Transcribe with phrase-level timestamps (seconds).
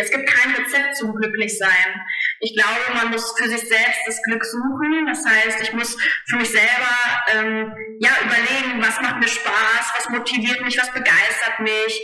[0.00, 2.00] Es gibt kein Rezept zum Glücklichsein.
[2.40, 5.06] Ich glaube, man muss für sich selbst das Glück suchen.
[5.06, 5.96] Das heißt, ich muss
[6.28, 6.94] für mich selber
[7.32, 12.00] ähm, ja, überlegen, was macht mir Spaß, was motiviert mich, was begeistert mich.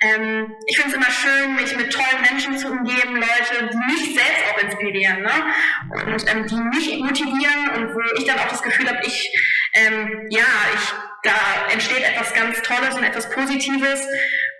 [0.00, 4.14] Ähm, ich finde es immer schön, mich mit tollen Menschen zu umgeben, Leute, die mich
[4.14, 5.32] selbst auch inspirieren ne?
[5.94, 9.30] und ähm, die mich motivieren und wo ich dann auch das Gefühl habe, ich,
[9.76, 14.06] ähm, ja, ich, da entsteht etwas ganz Tolles und etwas Positives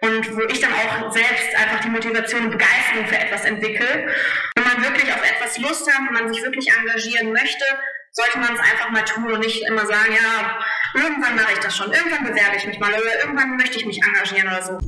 [0.02, 4.08] und wo ich dann auch selbst einfach die Motivation und Begeisterung für etwas entwickle.
[4.54, 7.64] Wenn man wirklich auf etwas Lust hat, wenn man sich wirklich engagieren möchte,
[8.12, 10.60] sollte man es einfach mal tun und nicht immer sagen, ja,
[10.94, 14.00] irgendwann mache ich das schon, irgendwann bewerbe ich mich mal oder irgendwann möchte ich mich
[14.02, 14.78] engagieren oder so.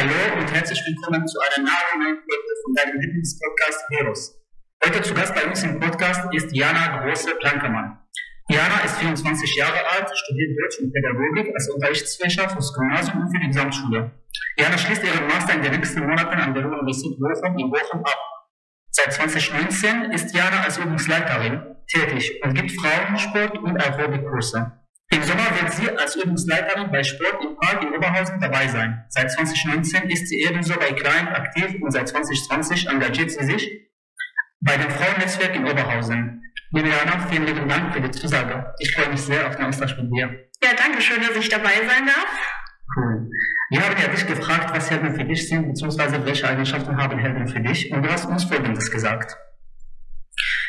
[0.00, 4.40] Hallo und herzlich willkommen zu einer neuen Folge von deinem Lieblingspodcast Heroes.
[4.82, 7.98] Heute zu Gast bei uns im Podcast ist Jana Große-Plankermann.
[8.48, 13.40] Jana ist 24 Jahre alt, studiert Deutsch und Pädagogik als Unterrichtsfächer fürs Gymnasium und für
[13.42, 14.10] die Gesamtschule.
[14.56, 18.20] Jana schließt ihren Master in den nächsten Monaten an der Universität Bochum in Bochum ab.
[18.92, 24.79] Seit 2019 ist Jana als Übungsleiterin tätig und gibt Frauensport und Aerobikkurse.
[25.12, 29.04] Im Sommer wird sie als Übungsleiterin bei Sport im Park in Oberhausen dabei sein.
[29.08, 33.68] Seit 2019 ist sie ebenso bei Klein aktiv und seit 2020 engagiert sie sich
[34.60, 36.42] bei dem Frauennetzwerk in Oberhausen.
[36.72, 38.72] Liebe Jana, vielen lieben Dank für die Zusage.
[38.78, 40.48] Ich freue mich sehr auf den Austausch mit dir.
[40.62, 42.28] Ja, danke schön, dass ich dabei sein darf.
[42.96, 43.28] Cool.
[43.70, 47.48] Wir haben ja dich gefragt, was Helden für dich sind, beziehungsweise welche Eigenschaften haben Helden
[47.48, 49.36] für dich, und du hast uns Folgendes gesagt.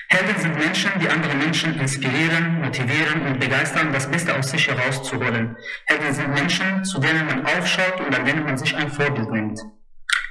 [0.10, 5.56] Helden sind Menschen, die andere Menschen inspirieren, motivieren und begeistern, das Beste aus sich herauszuholen.
[5.86, 9.60] Helden sind Menschen, zu denen man aufschaut und an denen man sich ein Vorbild nimmt.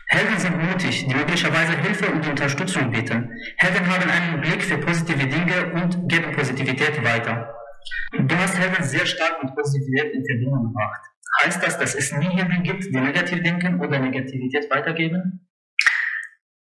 [0.09, 3.31] Helden sind mutig, die möglicherweise Hilfe und Unterstützung bieten.
[3.57, 7.55] Helden haben einen Blick für positive Dinge und geben Positivität weiter.
[8.19, 11.01] Du hast Helden sehr stark mit Positivität in Verbindung gebracht.
[11.43, 15.49] Heißt das, dass es nie Helden gibt, die negativ denken oder Negativität weitergeben?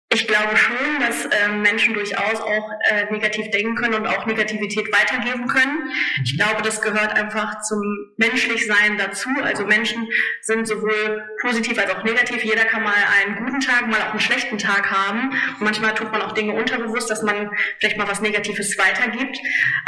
[0.09, 4.87] Ich glaube schon, dass äh, Menschen durchaus auch äh, negativ denken können und auch Negativität
[4.93, 5.91] weitergeben können.
[6.25, 7.81] Ich glaube, das gehört einfach zum
[8.17, 9.29] Menschlichsein dazu.
[9.43, 10.07] Also Menschen
[10.43, 12.45] sind sowohl positiv als auch negativ.
[12.45, 15.33] Jeder kann mal einen guten Tag, mal auch einen schlechten Tag haben.
[15.59, 17.51] Und manchmal tut man auch Dinge unterbewusst, dass man
[17.81, 19.37] vielleicht mal was Negatives weitergibt.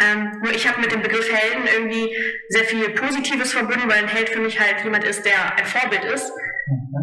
[0.03, 2.13] Ähm, nur ich habe mit dem Begriff Helden irgendwie
[2.49, 6.05] sehr viel Positives verbunden, weil ein Held für mich halt jemand ist, der ein Vorbild
[6.05, 6.33] ist.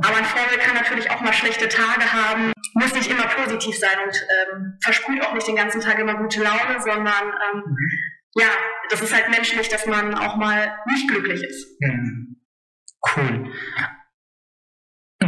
[0.03, 3.97] Aber ein Vorbild kann natürlich auch mal schlechte Tage haben, muss nicht immer positiv sein
[4.05, 7.89] und ähm, versprüht auch nicht den ganzen Tag immer gute Laune, sondern ähm, mhm.
[8.35, 8.49] ja,
[8.89, 11.79] das ist halt menschlich, dass man auch mal nicht glücklich ist.
[11.79, 12.41] Mhm.
[13.15, 13.51] Cool.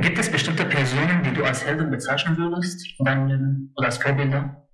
[0.02, 4.67] Gibt es bestimmte Personen, die du als Helden bezeichnen würdest oder als Vorbilder?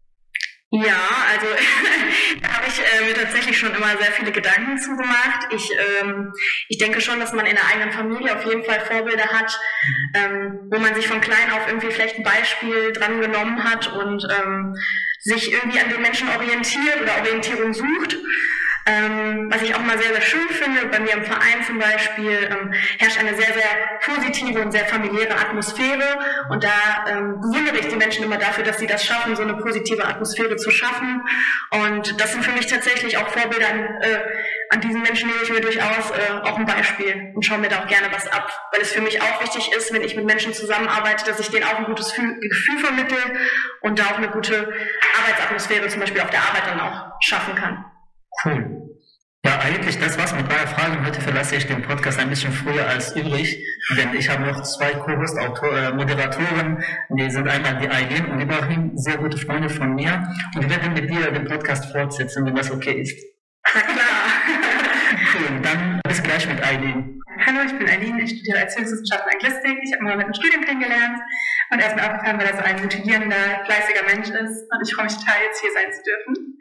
[0.75, 0.97] Ja,
[1.29, 1.45] also
[2.41, 5.45] da habe ich äh, mir tatsächlich schon immer sehr viele Gedanken zugemacht.
[5.51, 6.34] Ich, ähm,
[6.67, 9.56] ich denke schon, dass man in der eigenen Familie auf jeden Fall Vorbilder hat,
[10.16, 14.25] ähm, wo man sich von klein auf irgendwie vielleicht ein Beispiel dran genommen hat und
[14.31, 14.73] ähm,
[15.23, 18.17] sich irgendwie an den Menschen orientiert oder Orientierung sucht.
[18.85, 22.50] Ähm, was ich auch mal sehr, sehr schön finde, bei mir im Verein zum Beispiel
[22.51, 26.19] ähm, herrscht eine sehr, sehr positive und sehr familiäre Atmosphäre
[26.50, 29.53] und da ähm, bewundere ich die Menschen immer dafür, dass sie das schaffen, so eine
[29.53, 31.23] positive Atmosphäre zu schaffen
[31.69, 33.69] und das sind für mich tatsächlich auch Vorbilder,
[34.01, 34.19] äh,
[34.73, 37.84] an diesen Menschen nehme ich mir durchaus äh, auch ein Beispiel und schaue mir da
[37.84, 40.51] auch gerne was ab, weil es für mich auch wichtig ist, wenn ich mit Menschen
[40.51, 43.17] zusammenarbeite, dass ich denen auch ein gutes Gefühl vermittle
[43.81, 44.73] und da auch eine gute
[45.19, 47.85] Arbeitsatmosphäre zum Beispiel auf der Arbeit dann auch schaffen kann.
[48.44, 48.79] Cool.
[49.45, 51.05] Ja, eigentlich das war's mit meiner Frage.
[51.05, 53.63] Heute verlasse ich den Podcast ein bisschen früher als übrig,
[53.95, 59.38] denn ich habe noch zwei Co-Host-Moderatoren, die sind einmal die Eileen und Ibrahim, sehr gute
[59.38, 63.19] Freunde von mir und wir werden mit dir den Podcast fortsetzen, wenn das okay ist.
[63.75, 64.32] Na klar.
[65.33, 67.21] Cool, dann bis gleich mit Eileen.
[67.45, 69.77] Hallo, ich bin Eileen, ich studiere Erziehungswissenschaften und Anglistik.
[69.83, 71.19] Ich habe mal mit dem Studium kennengelernt
[71.71, 74.93] und er ist mir aufgefallen, weil er so ein motivierender, fleißiger Mensch ist und ich
[74.93, 76.59] freue mich total, jetzt hier sein zu dürfen.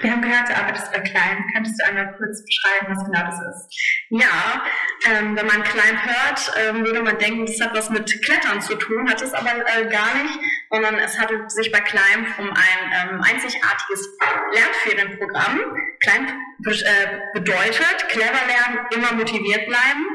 [0.00, 1.44] Wir haben gehört, du arbeitest bei Klein.
[1.52, 3.76] Könntest du einmal kurz beschreiben, was genau das ist?
[4.10, 4.64] Ja,
[5.10, 8.76] ähm, wenn man Klein hört, ähm, würde man denken, das hat was mit Klettern zu
[8.76, 10.38] tun, hat es aber äh, gar nicht,
[10.70, 14.08] sondern es handelt sich bei Klein um ein ähm, einzigartiges
[14.52, 15.60] Lernferienprogramm.
[16.00, 16.26] Klein
[16.58, 20.06] be äh, bedeutet, clever lernen, immer motiviert bleiben.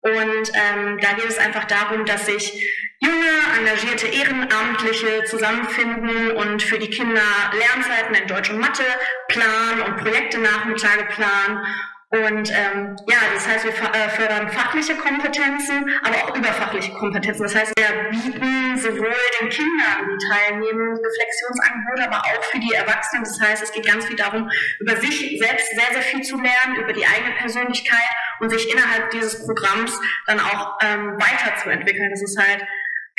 [0.00, 2.52] Und ähm, da geht es einfach darum, dass sich
[3.00, 7.20] junge, engagierte Ehrenamtliche zusammenfinden und für die Kinder
[7.52, 8.84] Lernzeiten in Deutsch und Mathe
[9.28, 11.66] planen und Projekte Nachmittage planen
[12.10, 17.42] Und ähm, ja, das heißt, wir äh, fördern fachliche Kompetenzen, aber auch überfachliche Kompetenzen.
[17.42, 23.24] Das heißt, wir bieten sowohl den Kindern, die teilnehmen, Reflexionsangebote, aber auch für die Erwachsenen.
[23.24, 24.48] Das heißt, es geht ganz viel darum,
[24.80, 28.08] über sich selbst sehr, sehr viel zu lernen, über die eigene Persönlichkeit
[28.40, 29.92] und sich innerhalb dieses Programms
[30.26, 32.10] dann auch ähm, weiterzuentwickeln.
[32.10, 32.64] Das ist halt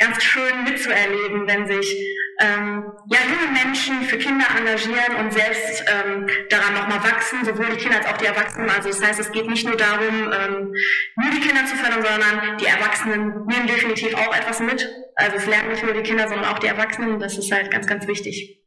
[0.00, 1.94] ganz schön mitzuerleben, wenn sich
[2.40, 7.76] ähm, ja, junge Menschen für Kinder engagieren und selbst ähm, daran nochmal wachsen, sowohl die
[7.76, 8.70] Kinder als auch die Erwachsenen.
[8.70, 10.72] Also das heißt, es geht nicht nur darum, ähm,
[11.16, 14.88] nur die Kinder zu fördern, sondern die Erwachsenen nehmen definitiv auch etwas mit.
[15.16, 17.20] Also es lernen nicht nur die Kinder, sondern auch die Erwachsenen.
[17.20, 18.58] Das ist halt ganz, ganz wichtig.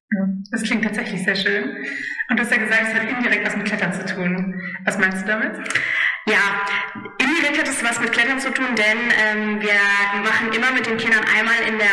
[0.52, 1.76] Das klingt tatsächlich sehr schön.
[2.30, 4.62] Und du hast ja gesagt, es hat indirekt was mit Klettern zu tun.
[4.86, 5.58] Was meinst du damit?
[6.28, 6.66] Ja,
[7.18, 9.74] indirekt hat es was mit Klettern zu tun, denn ähm, wir
[10.24, 11.90] machen immer mit den Kindern einmal in der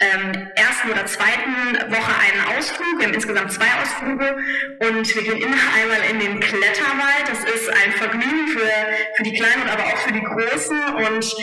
[0.00, 2.98] ähm, ersten oder zweiten Woche einen Ausflug.
[2.98, 4.36] Wir haben insgesamt zwei Ausflüge
[4.80, 7.28] und wir gehen immer einmal in den Kletterwald.
[7.28, 8.68] Das ist ein Vergnügen für,
[9.16, 11.34] für die Kleinen aber auch für die Großen und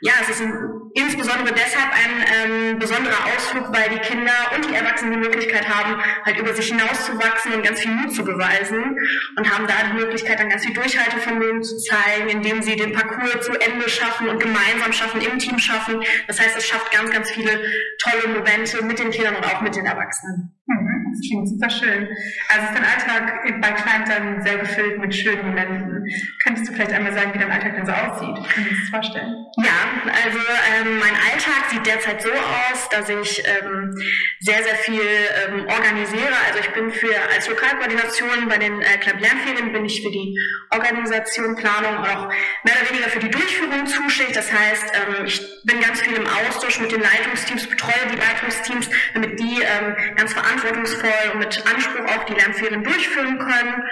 [0.00, 0.52] ja, es ist ein,
[0.92, 5.98] insbesondere deshalb ein ähm, besonderer Ausflug, weil die Kinder und die Erwachsenen die Möglichkeit haben,
[6.26, 8.98] halt über sich hinauszuwachsen und ganz viel Mut zu beweisen
[9.36, 13.46] und haben da die Möglichkeit, dann ganz viel Durchhaltevermögen zu zeigen, indem sie den Parcours
[13.46, 16.04] zu Ende schaffen und gemeinsam schaffen, im Team schaffen.
[16.26, 17.62] Das heißt, es schafft ganz, ganz viele
[18.02, 20.54] tolle Momente mit den Kindern und auch mit den Erwachsenen.
[20.66, 22.08] Mhm, das klingt super schön.
[22.48, 26.06] Also ist dein Alltag bei Klein dann sehr gefüllt mit schönen Momenten.
[26.42, 28.36] Könntest du vielleicht einmal sagen, wie dein Alltag denn so aussieht?
[28.54, 29.34] Kannst du das vorstellen?
[29.58, 33.92] Ja, also ähm, mein Alltag sieht derzeit so aus, dass ich ähm,
[34.40, 36.32] sehr, sehr viel ähm, organisiere.
[36.48, 40.34] Also ich bin für als Lokalkoordination bei den äh, Club Lernferien bin ich für die
[40.70, 42.28] Organisation, Planung und auch
[42.64, 44.34] mehr oder weniger für die Durchführung zuständig.
[44.34, 48.90] Das heißt, ähm, ich bin ganz viel im Austausch mit den Leitungsteams, betreue die Leitungsteams,
[49.14, 53.84] damit die ähm, ganz verantwortungsvoll und mit Anspruch auch die Lernferien durchführen können.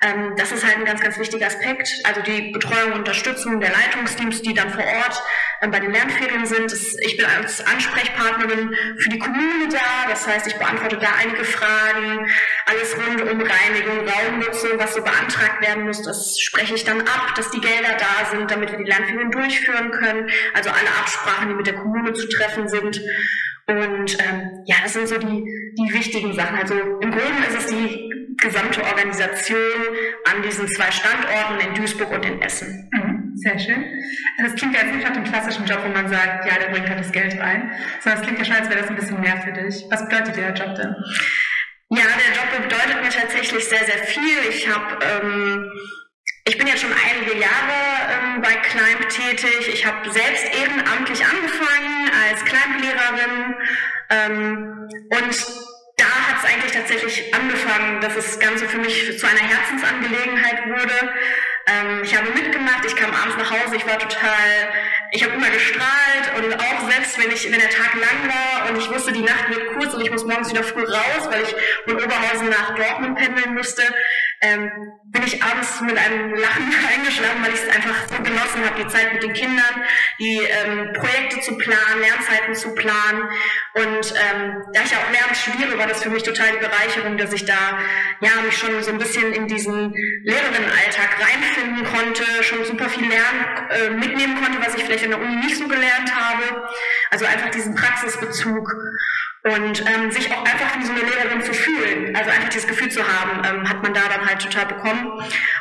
[0.00, 1.88] Ähm, das ist halt ein ganz, ganz wichtiger Aspekt.
[2.04, 5.22] Also die Betreuung und Unterstützung der Leitungsteams, die dann vor Ort
[5.60, 6.70] ähm, bei den Lernferien sind.
[6.70, 10.08] Das, ich bin als Ansprechpartnerin für die Kommune da.
[10.08, 12.30] Das heißt, ich beantworte da einige Fragen.
[12.66, 17.34] Alles rund um Reinigung, Raumnutzung, was so beantragt werden muss, das spreche ich dann ab,
[17.34, 20.30] dass die Gelder da sind, damit wir die Lernferien durchführen können.
[20.54, 23.00] Also alle Absprachen, die mit der Kommune zu treffen sind.
[23.68, 25.44] Und ähm, ja, das sind so die,
[25.78, 26.58] die wichtigen Sachen.
[26.58, 28.08] Also im Grunde ist es die
[28.40, 29.58] gesamte Organisation
[30.24, 32.88] an diesen zwei Standorten in Duisburg und in Essen.
[32.92, 33.84] Mhm, sehr schön.
[34.38, 36.70] Also es klingt ja jetzt nicht nach dem klassischen Job, wo man sagt, ja, der
[36.70, 37.70] bringt halt das Geld rein,
[38.00, 39.84] sondern es klingt ja schon, als wäre das ein bisschen mehr für dich.
[39.90, 40.94] Was bedeutet dir der Job denn?
[41.90, 44.38] Ja, der Job bedeutet mir tatsächlich sehr, sehr viel.
[44.50, 45.70] Ich habe ähm,
[46.48, 47.77] ich bin jetzt schon einige Jahre
[48.68, 49.68] Climb tätig.
[49.72, 53.54] Ich habe selbst ehrenamtlich angefangen als Climb-Lehrerin
[54.10, 55.46] ähm, und
[55.96, 61.12] da hat es eigentlich tatsächlich angefangen, dass das Ganze für mich zu einer Herzensangelegenheit wurde.
[61.66, 64.72] Ähm, ich habe mitgemacht, ich kam abends nach Hause, ich war total,
[65.12, 68.78] ich habe immer gestrahlt und auch selbst wenn ich, wenn der Tag lang war und
[68.78, 71.54] ich wusste, die Nacht wird kurz und ich muss morgens wieder früh raus, weil ich
[71.84, 73.82] von Oberhausen nach Dortmund pendeln musste,
[74.40, 74.70] ähm,
[75.06, 78.88] bin ich abends mit einem Lachen eingeschlafen, weil ich es einfach so genossen habe, die
[78.88, 79.84] Zeit mit den Kindern,
[80.18, 83.22] die ähm, Projekte zu planen, Lernzeiten zu planen.
[83.74, 87.32] Und ähm, da ich auch Lehramt studiere, war das für mich total die Bereicherung, dass
[87.32, 87.78] ich da
[88.20, 89.92] ja mich schon so ein bisschen in diesen
[90.24, 95.20] Lehrerinnenalltag reinfinden konnte, schon super viel lernen, äh, mitnehmen konnte, was ich vielleicht in der
[95.20, 96.68] Uni nicht so gelernt habe.
[97.10, 98.68] Also einfach diesen Praxisbezug
[99.48, 102.90] und ähm, sich auch einfach wie so eine Lehrerin zu fühlen, also einfach dieses Gefühl
[102.90, 105.20] zu haben, ähm, hat man da dann halt total bekommen.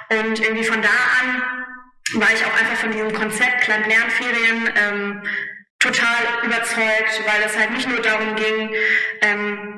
[0.09, 0.89] Und irgendwie von da
[1.21, 5.23] an war ich auch einfach von diesem Konzept Klein Lernferien ähm,
[5.79, 8.73] total überzeugt, weil es halt nicht nur darum ging,
[9.21, 9.77] ähm,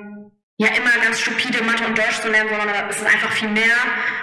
[0.59, 3.77] ja immer ganz stupide Mathe und Deutsch zu lernen, sondern es ist einfach viel mehr.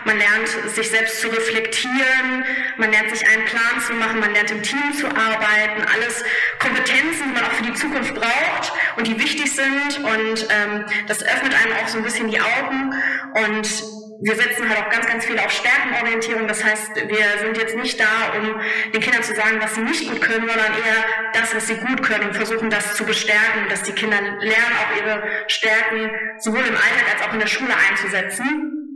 [0.05, 2.45] Man lernt sich selbst zu reflektieren,
[2.77, 6.25] man lernt sich einen Plan zu machen, man lernt im Team zu arbeiten, alles
[6.59, 11.23] Kompetenzen, die man auch für die Zukunft braucht und die wichtig sind und ähm, das
[11.23, 12.95] öffnet einem auch so ein bisschen die Augen
[13.35, 13.85] und
[14.23, 16.49] wir setzen halt auch ganz, ganz viel auf Stärkenorientierung.
[16.49, 18.61] Das heißt, wir sind jetzt nicht da, um
[18.93, 22.03] den Kindern zu sagen, was sie nicht gut können, sondern eher das, was sie gut
[22.03, 26.75] können und versuchen, das zu bestärken, dass die Kinder lernen, auch ihre Stärken sowohl im
[26.75, 28.87] Alltag als auch in der Schule einzusetzen.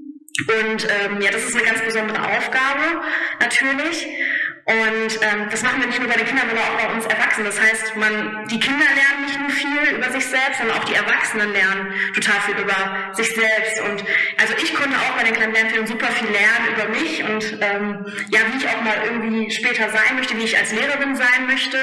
[0.49, 3.03] Und ähm, ja, das ist eine ganz besondere Aufgabe,
[3.41, 4.07] natürlich.
[4.65, 7.47] Und ähm, das machen wir nicht nur bei den Kindern, sondern auch bei uns Erwachsenen.
[7.47, 10.95] Das heißt, man, die Kinder lernen nicht nur viel über sich selbst, sondern auch die
[10.95, 13.81] Erwachsenen lernen total viel über sich selbst.
[13.81, 14.05] Und
[14.41, 18.07] also ich konnte auch bei den kleinen Lernfilmen super viel lernen über mich und ähm,
[18.31, 21.79] ja, wie ich auch mal irgendwie später sein möchte, wie ich als Lehrerin sein möchte.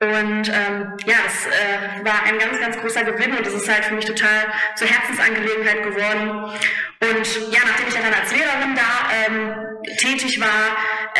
[0.00, 3.84] Und ähm, ja, es äh, war ein ganz, ganz großer Gewinn und es ist halt
[3.84, 6.52] für mich total zur Herzensangelegenheit geworden.
[7.00, 9.54] Und ja, nachdem ich dann als Lehrerin da ähm,
[9.98, 10.76] tätig war,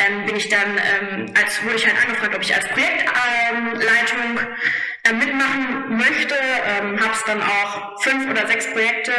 [0.07, 4.39] ähm, bin ich dann, ähm, als wurde ich halt angefragt, ob ich als Projektleitung
[5.03, 6.35] äh, mitmachen möchte.
[6.35, 9.13] Ähm, Habe es dann auch fünf oder sechs Projekte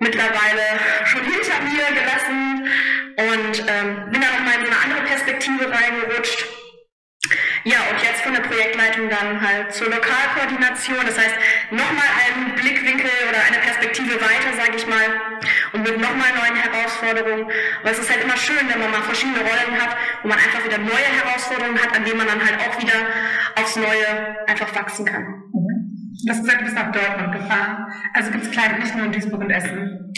[0.00, 0.62] mittlerweile
[1.06, 2.68] schon hinter mir gelassen
[3.16, 6.44] und ähm, bin dann nochmal in so eine andere Perspektive reingerutscht
[7.64, 11.04] ja, und jetzt von der Projektleitung dann halt zur Lokalkoordination.
[11.04, 11.34] Das heißt,
[11.70, 15.20] nochmal einen Blickwinkel oder eine Perspektive weiter, sage ich mal,
[15.72, 17.50] und mit nochmal neuen Herausforderungen.
[17.80, 20.64] Aber es ist halt immer schön, wenn man mal verschiedene Rollen hat, wo man einfach
[20.64, 22.94] wieder neue Herausforderungen hat, an denen man dann halt auch wieder
[23.56, 25.22] aufs Neue einfach wachsen kann.
[25.22, 25.78] Mhm.
[26.24, 27.86] Du hast gesagt, du bist nach Dortmund gefahren.
[28.12, 30.12] Also gibt es Klein nicht nur in Duisburg und Essen?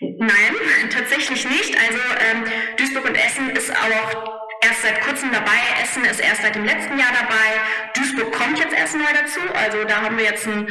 [0.00, 0.54] Nein,
[0.90, 1.76] tatsächlich nicht.
[1.76, 1.98] Also
[2.30, 2.44] ähm,
[2.78, 4.33] Duisburg und Essen ist auch
[4.64, 5.56] erst seit kurzem dabei.
[5.82, 7.60] Essen ist erst seit dem letzten Jahr dabei.
[7.94, 9.40] Duisburg kommt jetzt erst neu dazu.
[9.54, 10.68] Also da haben wir jetzt ein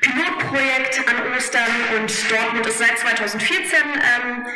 [0.00, 4.46] Pilotprojekt an Ostern und Dortmund ist seit 2014 ähm,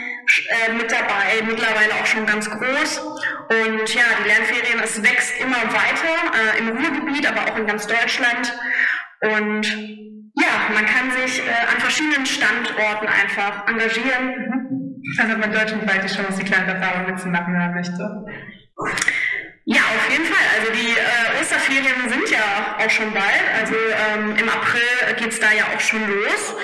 [0.49, 2.99] äh, mit dabei, mittlerweile auch schon ganz groß.
[2.99, 7.87] Und ja, die Lernferien, es wächst immer weiter äh, im Ruhrgebiet, aber auch in ganz
[7.87, 8.53] Deutschland.
[9.21, 9.67] Und
[10.41, 14.95] ja, man kann sich äh, an verschiedenen Standorten einfach engagieren.
[15.19, 18.27] Also man deutschlandweit die Chance, die kleine Erfahrung mitzumachen haben möchte.
[19.65, 20.47] Ja, auf jeden Fall.
[20.59, 23.45] Also die äh, Osterferien sind ja auch schon bald.
[23.61, 26.55] Also ähm, im April geht es da ja auch schon los.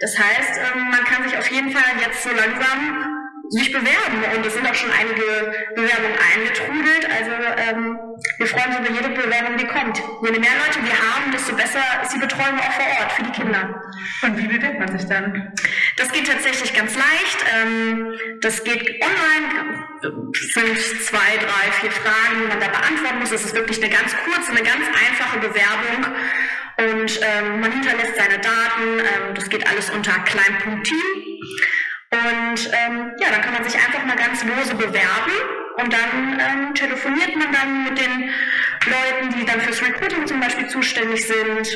[0.00, 3.06] Das heißt, ähm, man kann sich auf jeden Fall jetzt so langsam
[3.50, 7.08] sich bewerben und es sind auch schon einige Bewerbungen eingetrudelt.
[7.08, 7.30] Also
[7.70, 7.98] ähm,
[8.38, 9.98] wir freuen uns über jede Bewerbung, die kommt.
[9.98, 13.32] Je mehr Leute wir haben, desto besser ist die Betreuung auch vor Ort für die
[13.32, 13.82] Kinder.
[14.22, 15.52] Und wie bewirbt man sich dann?
[15.96, 17.44] Das geht tatsächlich ganz leicht.
[17.52, 19.84] Ähm, das geht online.
[20.32, 23.32] Sind zwei, drei, vier Fragen, die man da beantworten muss.
[23.32, 26.14] Es ist wirklich eine ganz kurze, eine ganz einfache Bewerbung.
[26.78, 28.98] Und ähm, man hinterlässt seine Daten.
[29.00, 31.02] Ähm, das geht alles unter klein.team.
[32.10, 35.32] Und ähm, ja, dann kann man sich einfach mal ganz lose bewerben
[35.80, 38.30] und dann ähm, telefoniert man dann mit den
[38.86, 41.68] Leuten, die dann fürs Recruiting zum Beispiel zuständig sind.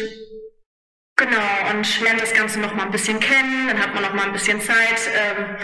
[1.17, 4.25] Genau, und lernt das Ganze noch mal ein bisschen kennen, dann hat man noch mal
[4.25, 5.57] ein bisschen Zeit, ähm,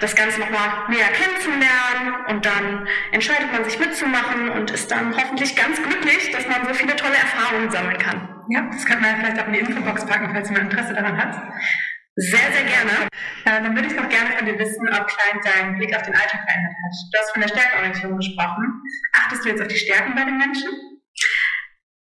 [0.00, 5.16] das Ganze noch mal näher kennenzulernen und dann entscheidet man sich mitzumachen und ist dann
[5.16, 8.28] hoffentlich ganz glücklich, dass man so viele tolle Erfahrungen sammeln kann.
[8.48, 11.40] Ja, das kann man vielleicht auch in die Infobox packen, falls jemand Interesse daran hat.
[12.16, 13.08] Sehr, sehr gerne.
[13.44, 16.14] Äh, dann würde ich noch gerne von dir wissen, ob Klein deinen Blick auf den
[16.14, 16.94] Alltag verändert hat.
[17.10, 18.82] Du hast von der Stärkenorientierung gesprochen.
[19.14, 20.68] Achtest du jetzt auf die Stärken bei den Menschen?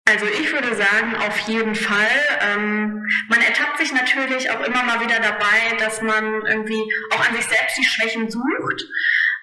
[0.06, 2.22] Also ich würde sagen, auf jeden Fall.
[2.42, 7.36] Ähm, man ertappt sich natürlich auch immer mal wieder dabei, dass man irgendwie auch an
[7.36, 8.86] sich selbst die Schwächen sucht.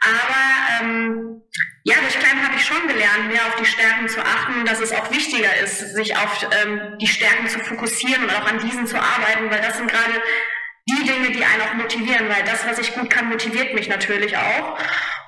[0.04, 1.42] Aber ähm,
[1.84, 4.92] ja, durch Klein habe ich schon gelernt, mehr auf die Stärken zu achten, dass es
[4.92, 8.96] auch wichtiger ist, sich auf ähm, die Stärken zu fokussieren und auch an diesen zu
[8.96, 10.22] arbeiten, weil das sind gerade
[10.86, 14.36] die Dinge, die einen auch motivieren, weil das, was ich gut kann, motiviert mich natürlich
[14.36, 14.78] auch.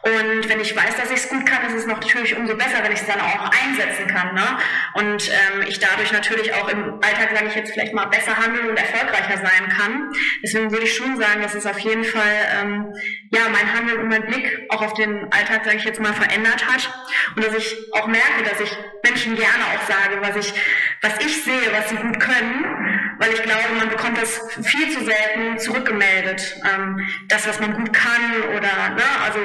[0.03, 2.93] Und wenn ich weiß, dass ich es gut kann, ist es natürlich umso besser, wenn
[2.93, 4.35] ich es dann auch einsetzen kann.
[4.35, 4.59] Ne?
[4.95, 8.71] Und ähm, ich dadurch natürlich auch im Alltag, sage ich jetzt vielleicht mal, besser handeln
[8.71, 10.13] und erfolgreicher sein kann.
[10.45, 12.23] Deswegen würde ich schon sagen, dass es auf jeden Fall
[12.61, 12.93] ähm,
[13.33, 16.65] ja mein Handeln und mein Blick auch auf den Alltag, sage ich jetzt mal, verändert
[16.69, 16.89] hat.
[17.35, 20.55] Und dass ich auch merke, dass ich Menschen gerne auch sage, was ich,
[21.03, 25.04] was ich sehe, was sie gut können, weil ich glaube, man bekommt das viel zu
[25.04, 26.56] selten zurückgemeldet.
[26.64, 29.38] Ähm, das, was man gut kann oder, ne, also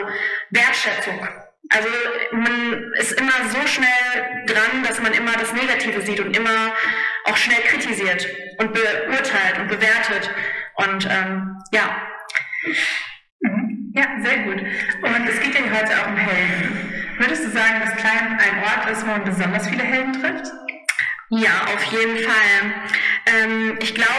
[0.50, 1.28] Wertschätzung.
[1.70, 1.88] Also
[2.32, 6.74] man ist immer so schnell dran, dass man immer das Negative sieht und immer
[7.26, 10.30] auch schnell kritisiert und beurteilt und bewertet.
[10.76, 12.08] Und ähm, ja.
[13.40, 13.94] Mhm.
[13.96, 14.62] Ja, sehr gut.
[14.62, 16.92] Und es geht ja heute auch um Helden.
[17.18, 20.52] Würdest du sagen, dass Klein ein Ort ist, wo man besonders viele Helden trifft?
[21.34, 22.74] Ja, auf jeden Fall.
[23.26, 24.10] Ähm, ich glaube,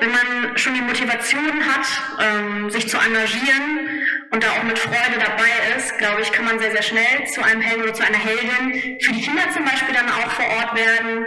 [0.00, 1.86] wenn man schon die Motivation hat,
[2.20, 4.02] ähm, sich zu engagieren
[4.32, 7.40] und da auch mit Freude dabei ist, glaube ich, kann man sehr, sehr schnell zu
[7.44, 10.74] einem Helden oder zu einer Heldin für die Kinder zum Beispiel dann auch vor Ort
[10.76, 11.24] werden.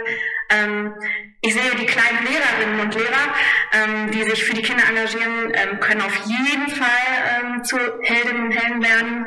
[0.50, 0.94] Ähm,
[1.40, 3.34] ich sehe die kleinen Lehrerinnen und Lehrer,
[3.72, 8.44] ähm, die sich für die Kinder engagieren, ähm, können auf jeden Fall ähm, zu Heldinnen
[8.44, 9.26] und Helden werden.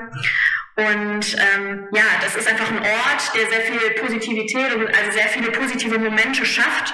[0.77, 5.27] Und ähm, ja, das ist einfach ein Ort, der sehr viel Positivität und also sehr
[5.27, 6.93] viele positive Momente schafft.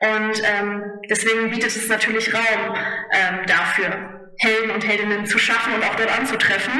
[0.00, 2.76] Und ähm, deswegen bietet es natürlich Raum
[3.12, 6.72] ähm, dafür, Helden und Heldinnen zu schaffen und auch dort anzutreffen.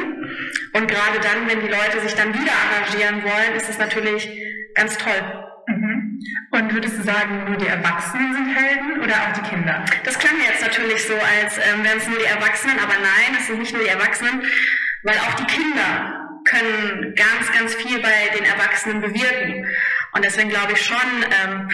[0.73, 4.29] Und gerade dann, wenn die Leute sich dann wieder engagieren wollen, ist es natürlich
[4.75, 5.23] ganz toll.
[5.69, 6.19] Mhm.
[6.51, 9.85] Und würdest du sagen, nur die Erwachsenen sind Helden oder auch die Kinder?
[10.03, 13.47] Das klang jetzt natürlich so, als ähm, wären es nur die Erwachsenen, aber nein, es
[13.47, 14.43] sind nicht nur die Erwachsenen,
[15.05, 16.22] weil auch die Kinder
[16.53, 19.67] können ganz, ganz viel bei den Erwachsenen bewirken.
[20.13, 20.97] Und deswegen glaube ich schon,
[21.45, 21.69] ähm,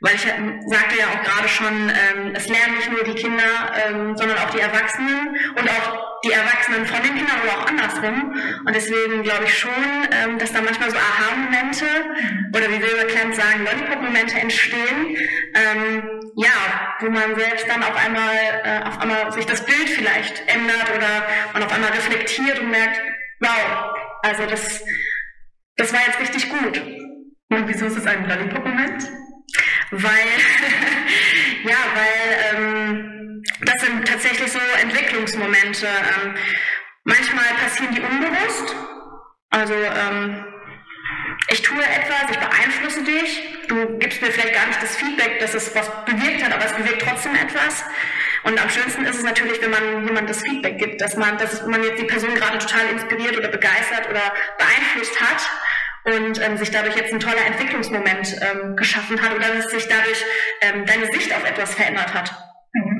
[0.00, 4.16] weil ich sagte ja auch gerade schon, ähm, es lernen nicht nur die Kinder, ähm,
[4.16, 8.32] sondern auch die Erwachsenen und auch die Erwachsenen von den Kindern oder auch andersrum.
[8.64, 9.72] Und deswegen glaube ich schon,
[10.12, 11.84] ähm, dass da manchmal so Aha-Momente
[12.54, 15.16] oder wie wir Clemens sagen, Lollipop-Momente entstehen,
[15.54, 20.42] ähm, ja, wo man selbst dann auf einmal, äh, auf einmal sich das Bild vielleicht
[20.46, 23.00] ändert oder man auf einmal reflektiert und merkt,
[23.40, 24.82] wow, also das,
[25.76, 26.78] das war jetzt richtig gut.
[27.50, 29.08] Und wieso ist es ein Lollipop-Moment?
[29.90, 30.02] weil,
[31.64, 35.86] ja, weil ähm, das sind tatsächlich so Entwicklungsmomente.
[35.86, 36.34] Ähm,
[37.04, 38.74] manchmal passieren die unbewusst.
[39.50, 40.44] Also ähm,
[41.50, 45.54] ich tue etwas, ich beeinflusse dich, du gibst mir vielleicht gar nicht das Feedback, dass
[45.54, 47.84] es was bewirkt hat, aber es bewirkt trotzdem etwas.
[48.44, 51.66] Und am schönsten ist es natürlich, wenn man jemand das Feedback gibt, dass man, dass
[51.66, 55.50] man jetzt die Person gerade total inspiriert oder begeistert oder beeinflusst hat
[56.04, 60.24] und ähm, sich dadurch jetzt ein toller Entwicklungsmoment ähm, geschaffen hat oder dass sich dadurch
[60.60, 62.32] ähm, deine Sicht auf etwas verändert hat.
[62.72, 62.98] Mhm.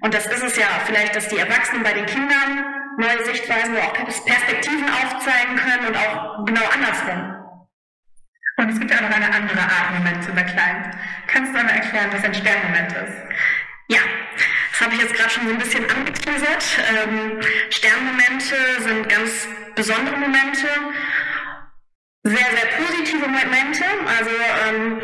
[0.00, 2.64] Und das ist es ja vielleicht, dass die Erwachsenen bei den Kindern
[2.98, 7.34] neue Sichtweisen oder auch Perspektiven aufzeigen können und auch genau andersrum.
[8.56, 10.90] Und es gibt auch noch eine andere Art, Moment zu verkleiden.
[11.28, 13.67] Kannst du einmal erklären, was ein Sternmoment ist?
[13.90, 14.00] Ja,
[14.70, 16.64] das habe ich jetzt gerade schon so ein bisschen angeteasert.
[17.02, 17.40] Ähm,
[17.70, 20.68] Sternmomente sind ganz besondere Momente
[22.22, 23.84] sehr, sehr positive Momente.
[24.06, 24.30] Also
[24.68, 24.98] ähm,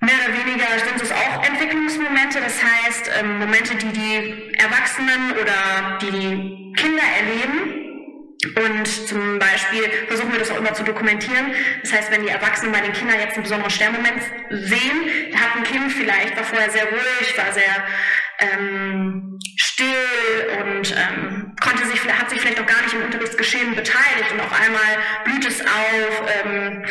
[0.00, 5.98] mehr oder weniger sind es auch Entwicklungsmomente, das heißt ähm, Momente, die die Erwachsenen oder
[6.00, 7.82] die Kinder erleben.
[8.56, 9.01] Und
[9.72, 11.54] Beispiel versuchen wir das auch immer zu dokumentieren.
[11.82, 15.64] Das heißt, wenn die Erwachsenen bei den Kindern jetzt einen besonderen Sternmoment sehen, hat ein
[15.64, 17.84] Kind vielleicht, war vorher sehr ruhig, war sehr
[18.38, 19.86] ähm, still
[20.60, 24.52] und ähm, konnte sich, hat sich vielleicht auch gar nicht im Unterrichtsgeschehen beteiligt und auf
[24.52, 26.84] einmal blüht es auf, ähm,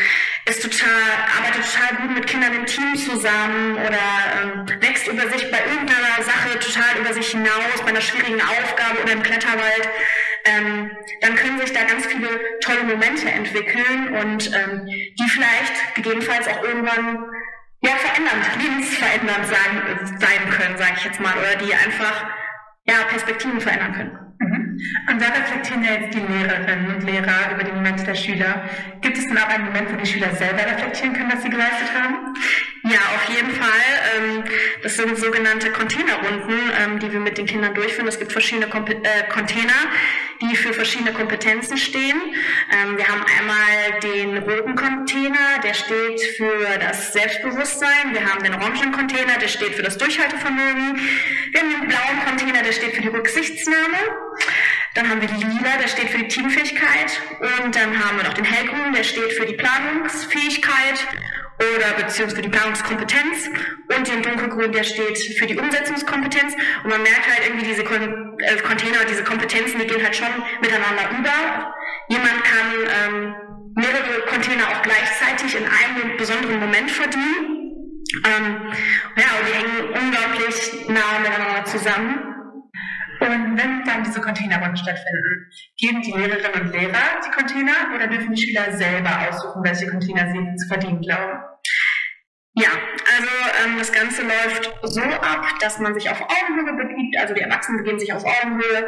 [0.45, 0.89] ist total,
[1.37, 3.99] arbeitet total gut mit Kindern im Team zusammen oder
[4.41, 9.01] ähm, wächst über sich bei irgendeiner Sache total über sich hinaus, bei einer schwierigen Aufgabe
[9.03, 9.89] oder im Kletterwald,
[10.45, 16.47] ähm, dann können sich da ganz viele tolle Momente entwickeln und ähm, die vielleicht gegebenenfalls
[16.47, 17.25] auch irgendwann
[17.81, 22.25] ja, verändernd, lebensverändernd sagen, sein können, sage ich jetzt mal, oder die einfach
[22.85, 24.20] ja, Perspektiven verändern können.
[25.09, 28.67] Und da reflektieren ja jetzt die Lehrerinnen und Lehrer über die Momente der Schüler.
[29.01, 31.89] Gibt es denn auch einen Moment, wo die Schüler selber reflektieren können, was sie geleistet
[31.93, 32.33] haben?
[32.83, 33.69] Ja, auf jeden Fall.
[34.17, 34.43] Ähm,
[34.81, 38.07] das sind sogenannte Containerrunden, ähm, die wir mit den Kindern durchführen.
[38.07, 39.73] Es gibt verschiedene äh, Container,
[40.41, 42.19] die für verschiedene Kompetenzen stehen.
[42.71, 48.13] Ähm, wir haben einmal den roten Container, der steht für das Selbstbewusstsein.
[48.13, 50.99] Wir haben den orangen Container, der steht für das Durchhaltevermögen.
[51.51, 53.97] Wir haben den blauen Container, der steht für die Rücksichtsnahme.
[54.95, 57.21] Dann haben wir die lila, der steht für die Teamfähigkeit.
[57.39, 61.07] Und dann haben wir noch den hellgrünen, der steht für die Planungsfähigkeit
[61.61, 63.49] oder beziehungsweise für die Planungskompetenz
[63.95, 66.55] und den dunkelgrün, der steht für die Umsetzungskompetenz.
[66.83, 70.27] Und man merkt halt irgendwie diese Kon äh, Container, diese Kompetenzen, die gehen halt schon
[70.61, 71.75] miteinander über.
[72.09, 72.67] Jemand kann
[73.05, 73.35] ähm,
[73.75, 77.61] mehrere Container auch gleichzeitig in einem besonderen Moment verdienen.
[78.25, 78.73] Ähm,
[79.15, 82.30] ja, und die hängen unglaublich nah miteinander zusammen.
[83.21, 88.33] Und wenn dann diese Containerrunden stattfinden, geben die Lehrerinnen und Lehrer die Container oder dürfen
[88.33, 91.39] die Schüler selber aussuchen, welche Container sie zu verdienen glauben?
[92.53, 92.69] Ja,
[93.15, 93.29] also
[93.63, 97.77] ähm, das Ganze läuft so ab, dass man sich auf Augenhöhe begibt, also die Erwachsenen
[97.77, 98.87] begeben sich auf Augenhöhe,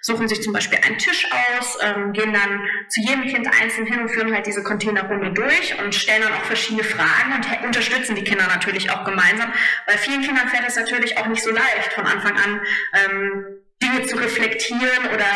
[0.00, 4.00] suchen sich zum Beispiel einen Tisch aus, ähm, gehen dann zu jedem Kind einzeln hin
[4.00, 8.24] und führen halt diese Containerrunde durch und stellen dann auch verschiedene Fragen und unterstützen die
[8.24, 9.52] Kinder natürlich auch gemeinsam.
[9.86, 12.60] Bei vielen Kindern fällt es natürlich auch nicht so leicht von Anfang an
[12.94, 13.44] ähm,
[13.82, 15.26] Dinge zu reflektieren oder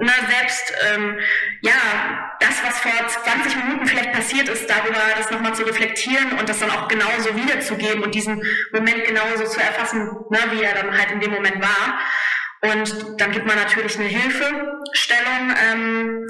[0.00, 1.18] na, selbst ähm,
[1.62, 6.48] ja das, was vor 20 Minuten vielleicht passiert ist, darüber das nochmal zu reflektieren und
[6.48, 8.42] das dann auch genauso wiederzugeben und diesen
[8.72, 11.98] Moment genauso zu erfassen, ne, wie er dann halt in dem Moment war.
[12.72, 15.54] Und dann gibt man natürlich eine Hilfestellung.
[15.70, 16.28] Ähm,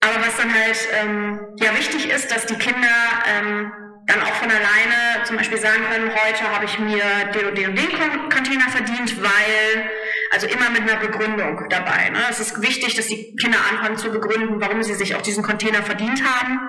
[0.00, 2.88] aber was dann halt ähm, ja wichtig ist, dass die Kinder
[3.26, 3.72] ähm,
[4.06, 7.02] dann auch von alleine zum Beispiel sagen können, heute habe ich mir
[7.34, 9.90] den und den und den Container verdient, weil
[10.36, 12.10] also immer mit einer Begründung dabei.
[12.10, 12.18] Ne?
[12.28, 15.82] Es ist wichtig, dass die Kinder anfangen zu begründen, warum sie sich auch diesen Container
[15.82, 16.60] verdient haben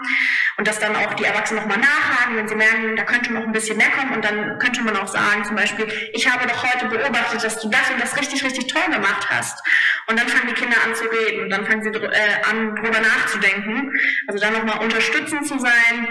[0.55, 3.51] und dass dann auch die Erwachsenen nochmal nachhaken, wenn sie merken, da könnte noch ein
[3.51, 6.85] bisschen mehr kommen und dann könnte man auch sagen, zum Beispiel, ich habe doch heute
[6.87, 9.61] beobachtet, dass du das und das richtig, richtig toll gemacht hast.
[10.07, 13.91] Und dann fangen die Kinder an zu reden dann fangen sie äh, an, drüber nachzudenken.
[14.27, 16.07] Also da nochmal unterstützend zu sein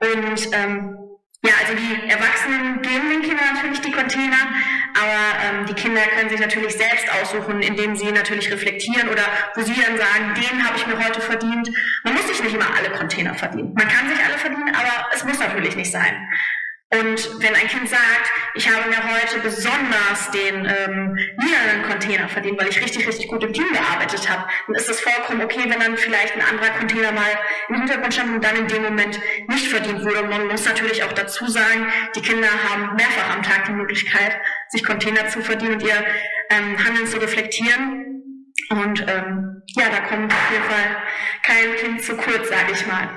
[0.00, 1.03] und ähm,
[1.44, 4.48] ja, also die Erwachsenen geben den Kindern natürlich die Container,
[4.96, 9.60] aber ähm, die Kinder können sich natürlich selbst aussuchen, indem sie natürlich reflektieren oder wo
[9.60, 11.68] sie dann sagen, den habe ich mir heute verdient.
[12.02, 13.74] Man muss sich nicht immer alle Container verdienen.
[13.74, 16.28] Man kann sich alle verdienen, aber es muss natürlich nicht sein.
[17.00, 22.60] Und wenn ein Kind sagt, ich habe mir heute besonders den ähm, lilanen Container verdient,
[22.60, 25.80] weil ich richtig, richtig gut im Team gearbeitet habe, dann ist es vollkommen okay, wenn
[25.80, 27.30] dann vielleicht ein anderer Container mal
[27.68, 30.22] im Hintergrund stand und dann in dem Moment nicht verdient wurde.
[30.22, 34.36] Und man muss natürlich auch dazu sagen, die Kinder haben mehrfach am Tag die Möglichkeit,
[34.68, 36.04] sich Container zu verdienen und ihr
[36.50, 38.04] ähm, Handeln zu reflektieren.
[38.70, 40.96] Und ähm, ja, da kommt auf jeden Fall
[41.54, 43.08] kein Kind zu kurz, sage ich mal.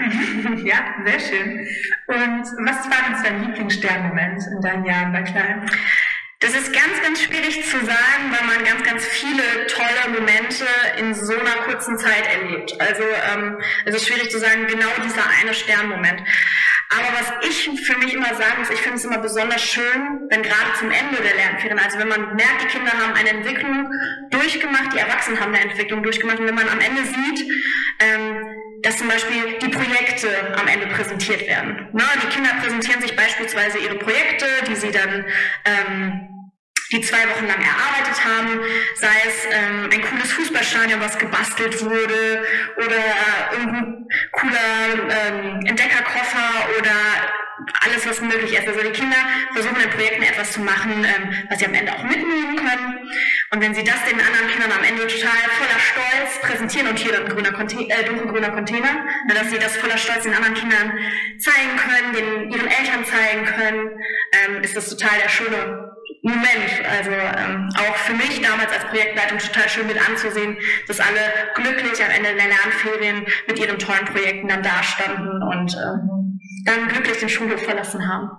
[0.63, 1.67] ja, sehr schön.
[2.07, 5.65] Und was war denn dein Lieblingssternmoment in deinen Jahren bei Klein?
[6.39, 10.65] Das ist ganz, ganz schwierig zu sagen, weil man ganz, ganz viele tolle Momente
[10.99, 12.79] in so einer kurzen Zeit erlebt.
[12.79, 13.01] Also
[13.33, 16.21] ähm, es ist schwierig zu sagen, genau dieser eine Sternmoment.
[16.89, 20.41] Aber was ich für mich immer sagen muss, ich finde es immer besonders schön, wenn
[20.41, 23.91] gerade zum Ende der Lernferien, also wenn man merkt, die Kinder haben eine Entwicklung
[24.29, 27.51] durchgemacht, die Erwachsenen haben eine Entwicklung durchgemacht und wenn man am Ende sieht,
[27.99, 28.45] ähm,
[28.83, 31.89] dass zum Beispiel die Projekte am Ende präsentiert werden.
[31.93, 35.25] Na, die Kinder präsentieren sich beispielsweise ihre Projekte, die sie dann
[35.65, 36.36] ähm,
[36.91, 38.59] die zwei Wochen lang erarbeitet haben,
[38.95, 42.45] sei es ähm, ein cooles Fußballstadion, was gebastelt wurde,
[42.77, 47.46] oder äh, irgendein cooler ähm, Entdeckerkoffer oder
[47.81, 48.67] alles, was möglich ist.
[48.67, 49.17] Also die Kinder
[49.53, 53.09] versuchen in Projekten etwas zu machen, ähm, was sie am Ende auch mitnehmen können.
[53.51, 57.13] Und wenn sie das den anderen Kindern am Ende total voller Stolz präsentieren und hier
[57.13, 60.93] dann grüner Container, äh, dunkelgrüner Container, dass sie das voller Stolz den anderen Kindern
[61.39, 63.89] zeigen können, den ihren Eltern zeigen können,
[64.33, 66.83] ähm, ist das total der schöne Moment.
[66.89, 71.21] Also ähm, auch für mich damals als Projektleitung total schön mit anzusehen, dass alle
[71.55, 76.16] glücklich am Ende der Lernferien mit ihren tollen Projekten dann dastanden und ähm,
[76.67, 78.37] dann glücklich den Schulhof verlassen haben.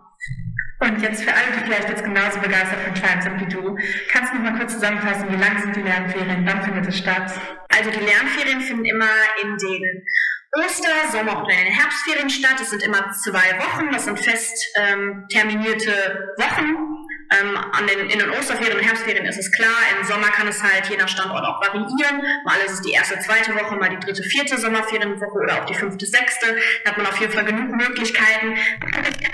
[0.81, 3.77] Und jetzt für alle, die vielleicht jetzt genauso begeistert von Klein sind wie du,
[4.13, 7.33] kannst du noch mal kurz zusammenfassen, wie lang sind die Lernferien, wann findet es statt?
[7.69, 9.11] Also die Lernferien finden immer
[9.43, 10.07] in den
[10.53, 12.61] Oster-, Sommer- oder in den Herbstferien statt.
[12.61, 15.91] Es sind immer zwei Wochen, das sind fest ähm, terminierte
[16.37, 16.98] Wochen.
[17.31, 20.63] Ähm, an den, in den Osterferien und Herbstferien ist es klar, im Sommer kann es
[20.63, 22.23] halt je nach Standort auch variieren.
[22.45, 25.75] Mal ist es die erste, zweite Woche, mal die dritte, vierte Sommerferienwoche oder auch die
[25.75, 26.57] fünfte, sechste.
[26.85, 28.57] Da hat man auf jeden Fall genug Möglichkeiten.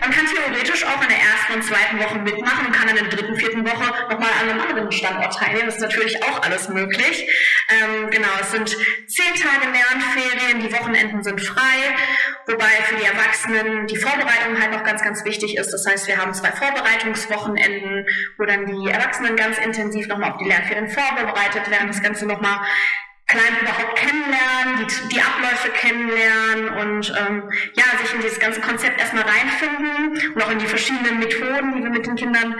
[0.00, 3.04] Man kann theoretisch auch in der ersten und zweiten Woche mitmachen und kann in der
[3.04, 5.66] dritten, vierten Woche nochmal an einem anderen Standort teilnehmen.
[5.66, 7.28] Das ist natürlich auch alles möglich.
[7.68, 8.68] Ähm, genau, es sind
[9.06, 11.94] zehn Tage Lernferien, die Wochenenden sind frei,
[12.46, 15.70] wobei für die Erwachsenen die Vorbereitung halt noch ganz, ganz wichtig ist.
[15.70, 18.06] Das heißt, wir haben zwei Vorbereitungswochenenden Wochenenden,
[18.38, 22.58] wo dann die Erwachsenen ganz intensiv nochmal auf die Lernferien vorbereitet werden, das Ganze nochmal
[23.26, 29.00] klein überhaupt kennenlernen, die, die Abläufe kennenlernen und ähm, ja, sich in dieses ganze Konzept
[29.00, 32.54] erstmal reinfinden und auch in die verschiedenen Methoden, die wir mit den Kindern,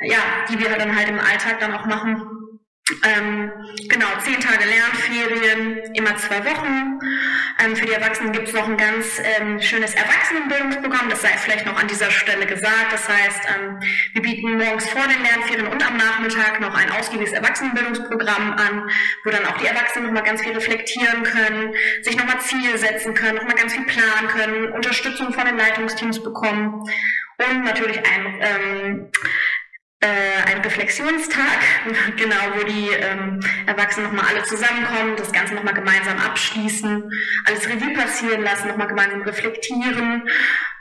[0.00, 2.43] ja, die wir dann halt im Alltag dann auch machen,
[3.02, 3.50] ähm,
[3.88, 7.00] genau, zehn Tage Lernferien, immer zwei Wochen.
[7.64, 11.64] Ähm, für die Erwachsenen gibt es noch ein ganz ähm, schönes Erwachsenenbildungsprogramm, das sei vielleicht
[11.64, 12.92] noch an dieser Stelle gesagt.
[12.92, 13.80] Das heißt, ähm,
[14.12, 18.90] wir bieten morgens vor den Lernferien und am Nachmittag noch ein ausgiebiges Erwachsenenbildungsprogramm an,
[19.24, 23.36] wo dann auch die Erwachsenen nochmal ganz viel reflektieren können, sich nochmal Ziele setzen können,
[23.36, 26.82] nochmal ganz viel planen können, Unterstützung von den Leitungsteams bekommen
[27.38, 29.10] und natürlich ein ähm,
[30.04, 31.58] äh, ein Reflexionstag,
[32.16, 37.10] genau, wo die ähm, Erwachsenen nochmal alle zusammenkommen, das Ganze nochmal gemeinsam abschließen,
[37.46, 40.28] alles Revue passieren lassen, nochmal gemeinsam reflektieren,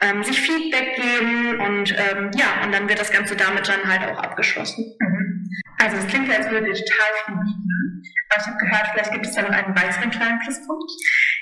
[0.01, 4.11] ähm, sich Feedback geben und ähm, ja, und dann wird das Ganze damit dann halt
[4.11, 4.93] auch abgeschlossen.
[4.99, 5.32] Mhm.
[5.77, 9.11] Also es klingt ja, als würdet ihr total viel bieten, aber ich habe gehört, vielleicht
[9.11, 10.91] gibt es da noch einen weiteren kleinen Pluspunkt.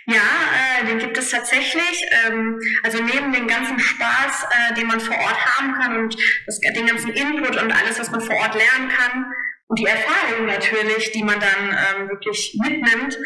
[0.07, 2.05] Ja, äh, den gibt es tatsächlich.
[2.25, 6.59] Ähm, also neben dem ganzen Spaß, äh, den man vor Ort haben kann und das,
[6.59, 9.31] den ganzen Input und alles, was man vor Ort lernen kann
[9.67, 13.17] und die Erfahrungen natürlich, die man dann ähm, wirklich mitnimmt,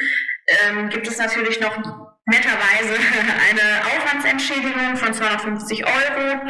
[0.48, 1.76] ähm, gibt es natürlich noch
[2.26, 2.96] netterweise
[3.50, 6.42] eine Aufwandsentschädigung von 250 Euro,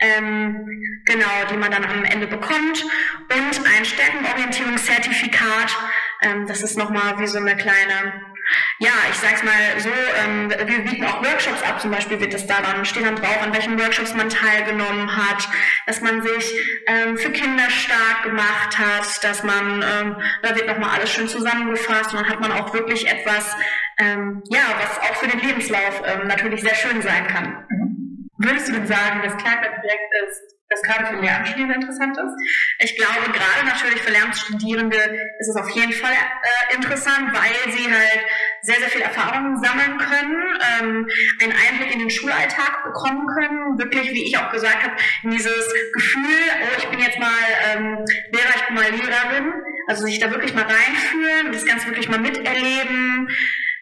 [0.00, 0.66] ähm,
[1.04, 5.76] genau, die man dann am Ende bekommt und ein Stärkenorientierungszertifikat.
[6.22, 8.30] Ähm, das ist nochmal wie so eine kleine
[8.78, 9.90] ja, ich sag's mal so,
[10.24, 13.40] ähm, wir bieten auch Workshops ab, zum Beispiel wird es da dann, steht dann drauf,
[13.42, 15.48] an welchen Workshops man teilgenommen hat,
[15.86, 16.54] dass man sich
[16.86, 22.12] ähm, für Kinder stark gemacht hat, dass man, ähm, da wird nochmal alles schön zusammengefasst
[22.12, 23.54] und dann hat man auch wirklich etwas,
[24.00, 27.66] ähm, ja, was auch für den Lebenslauf ähm, natürlich sehr schön sein kann.
[27.68, 28.30] Mhm.
[28.38, 32.34] Würdest du denn sagen, das Kleinbandprojekt ist das gerade für Lehramtsstudierende interessant ist?
[32.78, 34.96] Ich glaube, gerade natürlich für Lehramtsstudierende
[35.38, 38.24] ist es auf jeden Fall äh, interessant, weil sie halt
[38.62, 40.36] sehr, sehr viel Erfahrung sammeln können,
[40.78, 41.08] ähm,
[41.42, 45.68] einen Einblick in den Schulalltag bekommen können, wirklich, wie ich auch gesagt habe, in dieses
[45.92, 47.28] Gefühl, oh, ich bin jetzt mal
[47.74, 49.52] ähm, Lehrer, ich bin mal Lehrerin,
[49.88, 53.28] also sich da wirklich mal reinfühlen und das Ganze wirklich mal miterleben,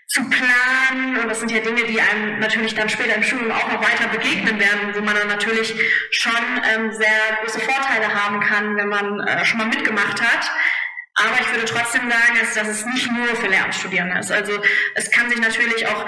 [0.08, 1.18] zu planen.
[1.18, 4.08] Und das sind ja Dinge, die einem natürlich dann später im Studium auch noch weiter
[4.08, 5.74] begegnen werden, wo man dann natürlich
[6.10, 6.32] schon
[6.74, 10.50] ähm, sehr große Vorteile haben kann, wenn man äh, schon mal mitgemacht hat.
[11.14, 14.30] Aber ich würde trotzdem sagen, dass, dass es nicht nur für Lehramtsstudierende ist.
[14.30, 14.62] Also
[14.94, 16.06] es kann sich natürlich auch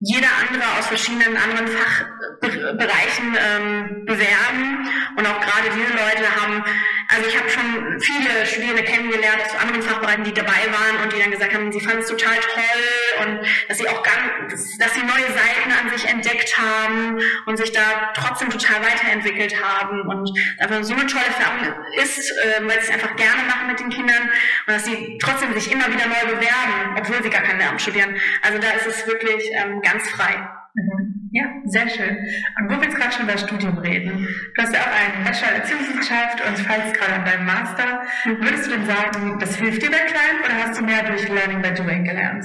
[0.00, 4.88] jeder andere aus verschiedenen anderen Fachbereichen ähm, bewerben.
[5.16, 6.64] Und auch gerade diese Leute haben,
[7.08, 11.20] also ich habe schon viele Studierende kennengelernt aus anderen Fachbereichen, die dabei waren und die
[11.20, 15.00] dann gesagt haben, sie fanden es total toll und dass sie auch ganz, dass sie
[15.00, 20.82] neue Seiten an sich entdeckt haben und sich da trotzdem total weiterentwickelt haben und einfach
[20.82, 24.22] so eine tolle Erfahrung ist, äh, weil sie es einfach gerne machen mit den Kindern
[24.66, 28.16] und dass sie trotzdem sich immer wieder neu bewerben, obwohl sie gar kein Lehramt studieren.
[28.42, 30.48] Also da ist es wirklich ähm, ganz frei.
[30.74, 31.13] Mhm.
[31.36, 32.16] Ja, sehr schön.
[32.60, 35.50] Und wo wir jetzt gerade schon über Studium reden, du hast ja auch einen Bachelor
[35.50, 38.02] Erziehungswissenschaft und falls gerade an deinem Master.
[38.24, 38.40] Mhm.
[38.40, 41.60] Würdest du denn sagen, das hilft dir bei Klein oder hast du mehr durch Learning
[41.60, 42.44] by Doing gelernt?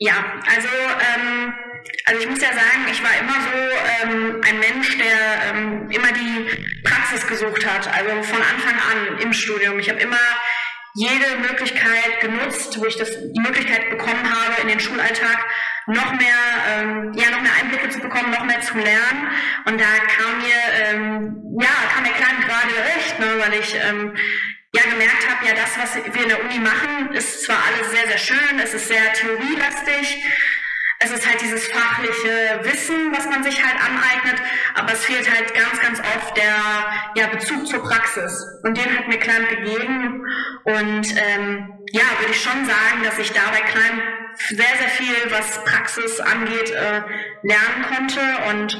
[0.00, 0.12] Ja,
[0.54, 1.54] also, ähm,
[2.04, 3.56] also ich muss ja sagen, ich war immer so
[4.02, 9.32] ähm, ein Mensch, der ähm, immer die Praxis gesucht hat, also von Anfang an im
[9.32, 9.78] Studium.
[9.78, 10.18] Ich habe immer
[10.94, 15.38] jede Möglichkeit genutzt, wo ich das, die Möglichkeit bekommen habe, in den Schulalltag
[15.86, 16.36] noch mehr,
[16.68, 19.28] ähm, ja, noch mehr Einblicke zu bekommen, noch mehr zu lernen.
[19.64, 24.14] Und da kam mir, ähm, ja, kam mir Klein gerade recht, ne, weil ich ähm,
[24.74, 28.06] ja gemerkt habe, ja, das, was wir in der Uni machen, ist zwar alles sehr,
[28.06, 30.24] sehr schön, es ist sehr theorielastig,
[31.04, 34.40] es ist halt dieses fachliche Wissen, was man sich halt aneignet,
[34.74, 36.54] aber es fehlt halt ganz, ganz oft der
[37.16, 38.44] ja, Bezug zur Praxis.
[38.62, 40.24] Und den hat mir Klein gegeben.
[40.64, 44.02] Und ähm, ja, würde ich schon sagen, dass ich da bei Klein
[44.48, 47.02] sehr, sehr viel, was Praxis angeht, äh,
[47.42, 48.20] lernen konnte.
[48.50, 48.78] Und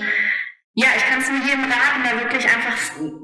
[0.74, 2.76] ja, ich kann es nur jedem raten, da wirklich einfach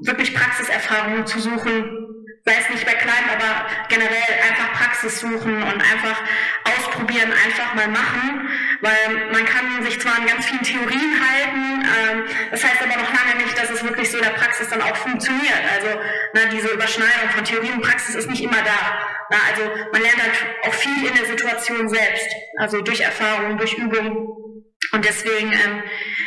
[0.02, 2.08] wirklich Praxiserfahrungen zu suchen,
[2.44, 6.22] sei es nicht bei Klein, aber generell einfach Praxis suchen und einfach
[6.64, 8.47] ausprobieren, einfach mal machen,
[8.80, 13.12] weil man kann sich zwar an ganz vielen Theorien halten, ähm, das heißt aber noch
[13.12, 15.62] lange nicht, dass es wirklich so in der Praxis dann auch funktioniert.
[15.72, 16.00] Also
[16.34, 18.98] na, diese Überschneidung von Theorie und Praxis ist nicht immer da.
[19.30, 19.62] Na, also
[19.92, 20.34] man lernt halt
[20.66, 24.64] auch viel in der Situation selbst, also durch Erfahrung, durch Übung.
[24.92, 25.82] Und deswegen, ähm,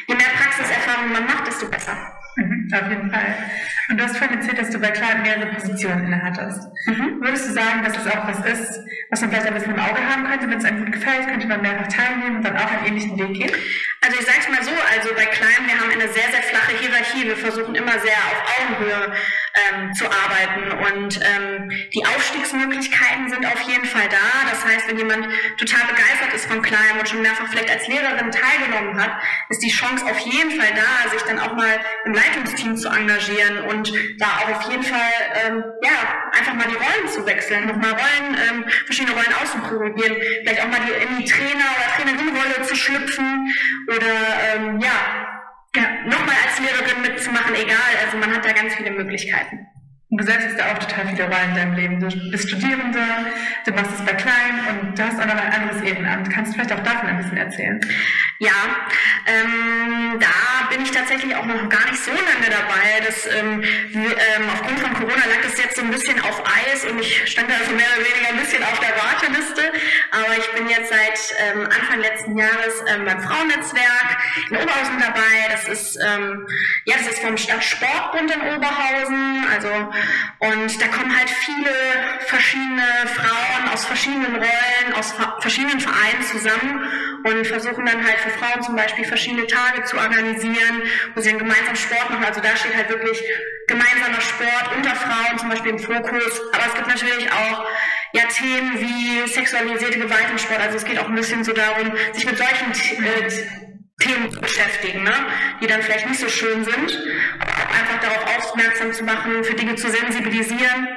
[0.08, 2.21] je mehr Praxiserfahrung man macht, desto besser.
[2.74, 3.36] Auf jeden Fall.
[3.90, 6.68] Und du hast vorhin erzählt, dass du bei Klein mehrere Positionen innehattest.
[6.86, 7.20] Mhm.
[7.22, 8.80] Würdest du sagen, dass es auch was ist,
[9.10, 11.48] was man vielleicht ein bisschen im Auge haben könnte, wenn es einem gut gefällt, könnte
[11.48, 13.52] man mehrfach teilnehmen und dann auch einen ähnlichen Weg gehen?
[14.02, 16.78] Also ich sage es mal so, also bei Klein, wir haben eine sehr, sehr flache
[16.80, 17.26] Hierarchie.
[17.26, 19.14] Wir versuchen immer sehr auf Augenhöhe
[19.54, 24.50] ähm, zu arbeiten und ähm, die Aufstiegsmöglichkeiten sind auf jeden Fall da.
[24.50, 28.32] Das heißt, wenn jemand total begeistert ist von Klein und schon mehrfach vielleicht als Lehrerin
[28.32, 29.12] teilgenommen hat,
[29.50, 33.66] ist die Chance auf jeden Fall da, sich dann auch mal im Leitungsteam zu engagieren
[33.70, 35.12] und da auch auf jeden Fall
[35.46, 40.62] ähm, ja einfach mal die Rollen zu wechseln, nochmal Rollen, ähm, verschiedene Rollen auszuprobieren, vielleicht
[40.62, 43.54] auch mal die, in die Trainer- oder Trainerinnenrolle zu schlüpfen
[43.88, 45.41] oder ähm, ja,
[45.76, 47.78] ja, nochmal als Lehrerin mitzumachen, egal.
[48.06, 49.68] Also man hat da ganz viele Möglichkeiten.
[50.14, 52.00] Du selbst hast ja auch total viele Rollen in deinem Leben.
[52.02, 53.00] Du bist Studierende,
[53.66, 56.30] du machst es bei Klein und du hast auch noch ein anderes Ehrenamt.
[56.30, 57.80] Kannst du vielleicht auch davon ein bisschen erzählen?
[58.40, 58.52] Ja,
[59.26, 63.00] ähm, da bin ich tatsächlich auch noch gar nicht so lange dabei.
[63.06, 67.00] Das, ähm, ähm, aufgrund von Corona lag das jetzt so ein bisschen auf Eis und
[67.00, 69.72] ich stand da so mehr oder weniger ein bisschen auf der Warteliste.
[70.12, 74.18] Aber ich bin jetzt seit ähm, Anfang letzten Jahres ähm, beim Frauennetzwerk
[74.50, 75.48] in Oberhausen dabei.
[75.52, 76.46] Das ist, ähm,
[76.84, 79.46] ja, das ist vom Stadtsportbund in Oberhausen.
[79.54, 79.70] Also
[80.40, 81.72] und da kommen halt viele
[82.28, 82.84] verschiedene
[83.14, 86.84] Frauen aus verschiedenen Rollen, aus verschiedenen Vereinen zusammen
[87.24, 90.84] und versuchen dann halt für Frauen zum Beispiel verschiedene Tage zu organisieren,
[91.14, 92.26] wo sie dann gemeinsam Sport machen.
[92.26, 93.22] Also da steht halt wirklich
[93.68, 96.42] gemeinsamer Sport unter Frauen zum Beispiel im Fokus.
[96.54, 97.66] Aber es gibt natürlich auch
[98.14, 100.60] ja, Themen wie sexualisierte Gewalt im Sport.
[100.60, 102.72] Also es geht auch ein bisschen so darum, sich mit solchen
[103.06, 103.71] äh,
[104.02, 105.14] Themen zu beschäftigen, ne?
[105.62, 107.00] die dann vielleicht nicht so schön sind,
[107.40, 110.88] aber auch einfach darauf aufmerksam zu machen, für Dinge zu sensibilisieren.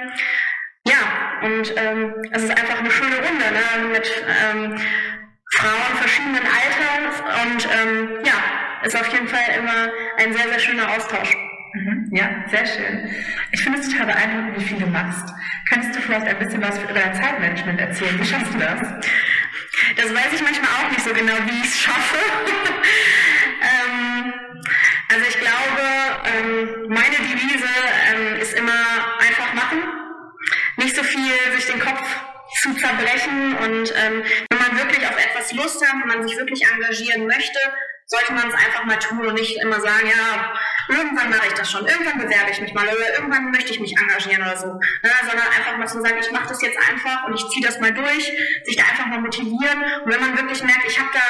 [0.87, 3.89] Ja, und ähm, es ist einfach eine schöne Runde ne?
[3.93, 4.79] mit ähm,
[5.53, 8.35] Frauen verschiedenen Alters und ähm, ja,
[8.85, 11.37] ist auf jeden Fall immer ein sehr, sehr schöner Austausch.
[11.75, 12.11] Mhm.
[12.13, 13.11] Ja, sehr schön.
[13.51, 15.33] Ich finde es total beeindruckend, wie viel du machst.
[15.69, 18.19] Kannst du vielleicht ein bisschen was über dein Zeitmanagement erzählen?
[18.21, 18.81] Wie schaffst du das?
[19.97, 22.19] Das weiß ich manchmal auch nicht so genau, wie ich es schaffe.
[23.61, 24.33] ähm,
[25.09, 25.83] also ich glaube,
[26.25, 27.69] ähm, meine Devise
[28.13, 29.83] ähm, ist immer einfach machen.
[30.77, 32.09] Nicht so viel sich den Kopf
[32.63, 36.67] zu zerbrechen und ähm, wenn man wirklich auf etwas Lust hat, wenn man sich wirklich
[36.67, 37.59] engagieren möchte,
[38.07, 40.55] sollte man es einfach mal tun und nicht immer sagen, ja,
[40.89, 43.97] irgendwann mache ich das schon, irgendwann bewerbe ich mich mal oder irgendwann möchte ich mich
[43.97, 44.67] engagieren oder so.
[44.67, 45.11] Ne?
[45.21, 47.93] Sondern einfach mal zu sagen, ich mache das jetzt einfach und ich ziehe das mal
[47.93, 48.33] durch,
[48.65, 49.83] sich da einfach mal motivieren.
[50.05, 51.23] Und wenn man wirklich merkt, ich habe da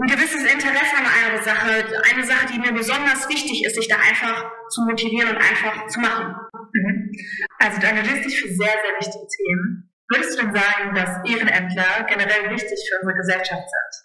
[0.00, 3.96] ein gewisses Interesse an einer Sache, eine Sache, die mir besonders wichtig ist, sich da
[3.96, 6.34] einfach zu motivieren und einfach zu machen.
[6.72, 7.12] Mhm.
[7.58, 9.90] Also du engagierst dich für sehr, sehr wichtige Themen.
[10.08, 14.01] Würdest du denn sagen, dass Ehrenämtler generell wichtig für unsere Gesellschaft sind?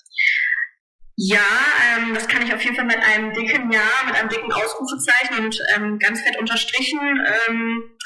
[1.20, 1.40] Ja,
[1.98, 5.46] ähm, das kann ich auf jeden Fall mit einem dicken Ja, mit einem dicken Ausrufezeichen
[5.46, 7.00] und ähm, ganz fett unterstrichen.
[7.48, 7.98] Ähm,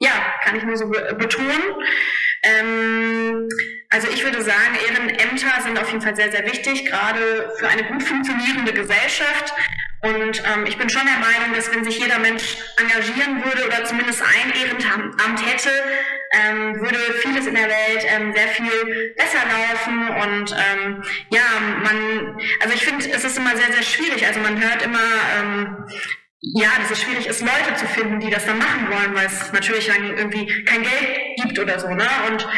[0.00, 0.10] ja,
[0.44, 1.62] kann ich nur so be betonen.
[2.42, 3.48] Ähm,
[3.88, 7.84] also ich würde sagen, Ehrenämter sind auf jeden Fall sehr, sehr wichtig, gerade für eine
[7.84, 9.54] gut funktionierende Gesellschaft.
[10.02, 13.84] Und ähm, ich bin schon der Meinung, dass wenn sich jeder Mensch engagieren würde oder
[13.84, 15.70] zumindest ein Ehrenamt hätte,
[16.32, 20.08] ähm, würde vieles in der Welt ähm, sehr viel besser laufen.
[20.08, 21.42] Und ähm, ja,
[21.84, 24.26] man, also ich finde, es ist immer sehr, sehr schwierig.
[24.26, 24.98] Also man hört immer,
[25.38, 25.86] ähm,
[26.40, 29.52] ja, dass es schwierig ist, Leute zu finden, die das dann machen wollen, weil es
[29.52, 32.08] natürlich dann irgendwie kein Geld gibt oder so, ne?
[32.28, 32.48] Und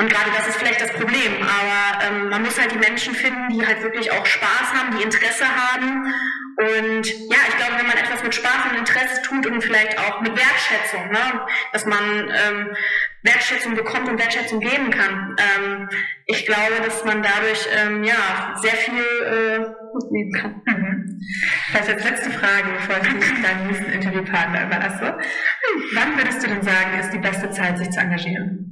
[0.00, 1.42] und gerade das ist vielleicht das Problem.
[1.42, 5.02] Aber ähm, man muss halt die Menschen finden, die halt wirklich auch Spaß haben, die
[5.02, 6.14] Interesse haben.
[6.56, 10.20] Und ja, ich glaube, wenn man etwas mit Spaß und Interesse tut und vielleicht auch
[10.20, 12.76] mit Wertschätzung, ne, dass man ähm,
[13.22, 15.34] Wertschätzung bekommt und Wertschätzung geben kann.
[15.38, 15.88] Ähm,
[16.26, 19.58] ich glaube, dass man dadurch ähm, ja sehr viel äh,
[19.94, 20.62] mitnehmen kann.
[20.64, 21.20] Mhm.
[21.70, 25.18] Vielleicht als letzte Frage, bevor ich deinen nächsten Interviewpartner überlasse.
[25.94, 28.70] Wann würdest du denn sagen, ist die beste Zeit, sich zu engagieren?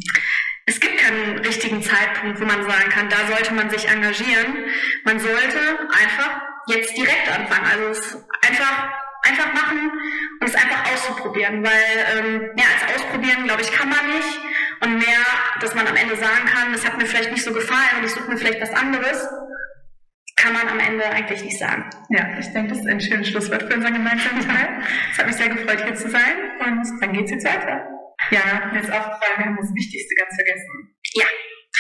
[0.67, 4.65] Es gibt keinen richtigen Zeitpunkt, wo man sagen kann, da sollte man sich engagieren.
[5.05, 5.59] Man sollte
[5.93, 7.67] einfach jetzt direkt anfangen.
[7.73, 8.15] Also es
[8.49, 8.89] einfach,
[9.23, 9.93] einfach machen
[10.41, 14.41] und es einfach auszuprobieren, weil ähm, mehr als ausprobieren, glaube ich, kann man nicht.
[14.81, 15.25] Und mehr,
[15.61, 18.11] dass man am Ende sagen kann, es hat mir vielleicht nicht so gefallen und ich
[18.11, 19.27] suche mir vielleicht was anderes,
[20.35, 21.89] kann man am Ende eigentlich nicht sagen.
[22.11, 24.83] Ja, ich denke, das ist ein schönes Schlusswort für unseren gemeinsamen Teil.
[25.13, 27.96] Es hat mich sehr gefreut, hier zu sein und dann geht's jetzt weiter.
[28.31, 30.97] Ja, mir ist aufgefallen, wir haben das Wichtigste ganz vergessen.
[31.15, 31.27] Ja.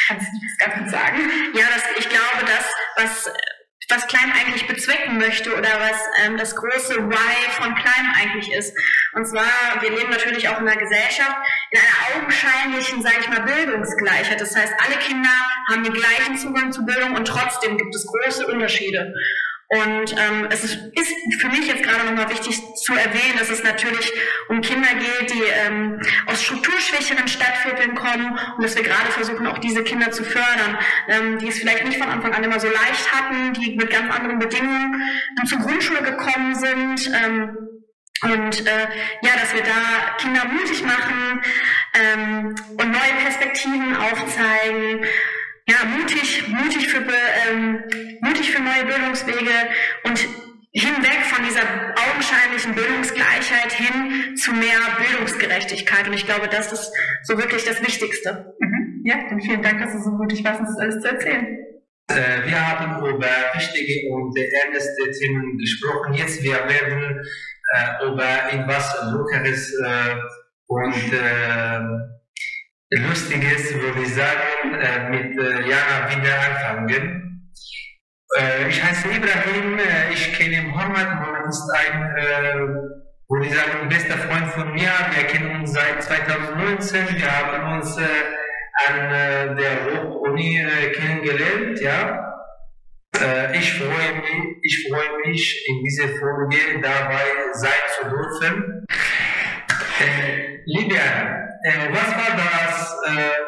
[0.08, 1.18] Kannst du das ganz kurz sagen?
[1.54, 3.32] Ja, das, ich glaube, das, was,
[3.88, 8.76] was Klein eigentlich bezwecken möchte oder was ähm, das große Why von Klein eigentlich ist.
[9.14, 11.36] Und zwar, wir leben natürlich auch in einer Gesellschaft
[11.70, 14.40] in einer augenscheinlichen, sage ich mal, Bildungsgleichheit.
[14.40, 15.30] Das heißt, alle Kinder
[15.70, 19.12] haben den gleichen Zugang zu Bildung und trotzdem gibt es große Unterschiede.
[19.68, 23.64] Und ähm, es ist, ist für mich jetzt gerade nochmal wichtig zu erwähnen, dass es
[23.64, 24.12] natürlich
[24.48, 29.58] um Kinder geht, die ähm, aus strukturschwächeren Stadtvierteln kommen und dass wir gerade versuchen, auch
[29.58, 33.12] diese Kinder zu fördern, ähm, die es vielleicht nicht von Anfang an immer so leicht
[33.12, 35.02] hatten, die mit ganz anderen Bedingungen
[35.46, 37.10] zur Grundschule gekommen sind.
[37.12, 37.56] Ähm,
[38.22, 38.88] und äh,
[39.22, 41.42] ja, dass wir da Kinder mutig machen
[41.92, 45.04] ähm, und neue Perspektiven aufzeigen
[45.68, 47.04] ja, mutig, mutig für,
[47.50, 47.82] ähm,
[48.20, 49.50] mutig für neue Bildungswege
[50.04, 50.18] und
[50.72, 51.62] hinweg von dieser
[51.96, 56.06] augenscheinlichen Bildungsgleichheit hin zu mehr Bildungsgerechtigkeit.
[56.06, 56.92] Und ich glaube, das ist
[57.24, 58.54] so wirklich das Wichtigste.
[58.60, 59.02] Mhm.
[59.04, 61.58] Ja, und vielen Dank, dass du so mutig warst, uns das alles zu erzählen.
[62.08, 66.14] Äh, wir haben über wichtige und ernste Themen gesprochen.
[66.14, 67.24] Jetzt wir werden
[67.72, 70.14] äh, über etwas Lockeres äh,
[70.68, 71.80] und äh,
[72.90, 77.50] Lustiges würde ich sagen, äh, mit äh, Jana wieder anfangen.
[78.38, 79.76] Äh, ich heiße Ibrahim,
[80.12, 81.08] ich kenne Mohammed.
[81.16, 82.14] Mohammed ist ein,
[83.28, 84.90] würde ich sagen, bester Freund von mir.
[85.10, 87.08] Wir kennen uns seit 2019.
[87.16, 89.86] Wir haben uns an der
[90.36, 91.80] äh, kennengelernt.
[91.80, 92.22] Ja.
[93.52, 98.86] Ich, freue mich, ich freue mich, in dieser Folge dabei sein zu dürfen.
[100.66, 100.96] Liebe
[101.66, 103.46] äh, was war das äh,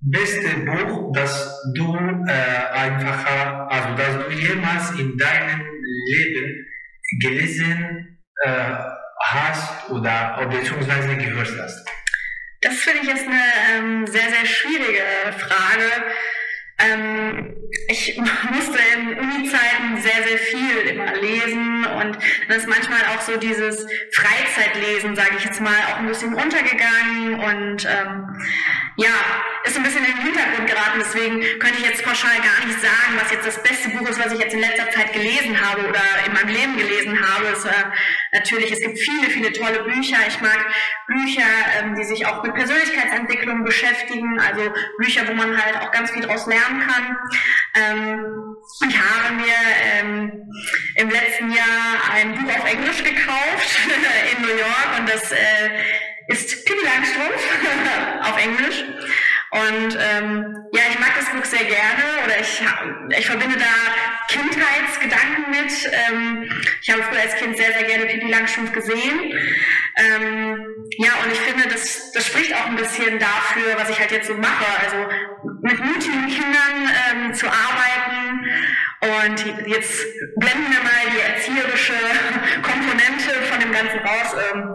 [0.00, 2.32] beste Buch, das du äh,
[2.72, 5.60] einfach, also das du jemals in deinem
[6.06, 6.66] Leben
[7.20, 8.74] gelesen äh,
[9.20, 11.86] hast oder, oder beziehungsweise gehört hast?
[12.62, 15.02] Das finde ich jetzt eine ähm, sehr, sehr schwierige
[15.38, 15.84] Frage.
[16.80, 17.56] Ähm,
[17.88, 23.36] ich musste in Uni-Zeiten sehr, sehr viel immer lesen und dann ist manchmal auch so
[23.36, 28.40] dieses Freizeitlesen, sage ich jetzt mal, auch ein bisschen untergegangen und ähm,
[28.96, 29.10] ja,
[29.64, 30.98] ist ein bisschen in den Hintergrund geraten.
[31.00, 34.32] Deswegen könnte ich jetzt pauschal gar nicht sagen, was jetzt das beste Buch ist, was
[34.32, 37.46] ich jetzt in letzter Zeit gelesen habe oder in meinem Leben gelesen habe.
[37.48, 37.84] Es, äh,
[38.32, 40.18] natürlich, es gibt viele, viele tolle Bücher.
[40.28, 40.58] Ich mag
[41.06, 41.46] Bücher,
[41.78, 46.22] ähm, die sich auch mit Persönlichkeitsentwicklung beschäftigen, also Bücher, wo man halt auch ganz viel
[46.22, 47.16] daraus lernen kann.
[47.74, 48.56] Ähm,
[48.88, 50.50] ich habe mir ähm,
[50.96, 53.78] im letzten Jahr ein Buch auf Englisch gekauft
[54.36, 55.70] in New York und das äh,
[56.28, 57.42] ist Pippi Langstrumpf
[58.22, 58.84] auf Englisch.
[59.50, 62.62] Und ähm, ja, ich mag das Buch sehr gerne oder ich,
[63.18, 65.90] ich verbinde da Kindheitsgedanken mit.
[65.92, 66.48] Ähm,
[66.80, 69.34] ich habe früher als Kind sehr, sehr gerne Pippi Langstrumpf gesehen.
[69.96, 70.66] Ähm,
[70.98, 74.28] ja, und ich finde, das, das spricht auch ein bisschen dafür, was ich halt jetzt
[74.28, 74.64] so mache.
[74.84, 75.08] Also
[75.62, 78.46] mit mutigen Kindern ähm, zu arbeiten.
[79.00, 80.04] Und jetzt
[80.36, 81.94] blenden wir mal die erzieherische
[82.62, 84.36] Komponente von dem Ganzen raus.
[84.52, 84.74] Ähm,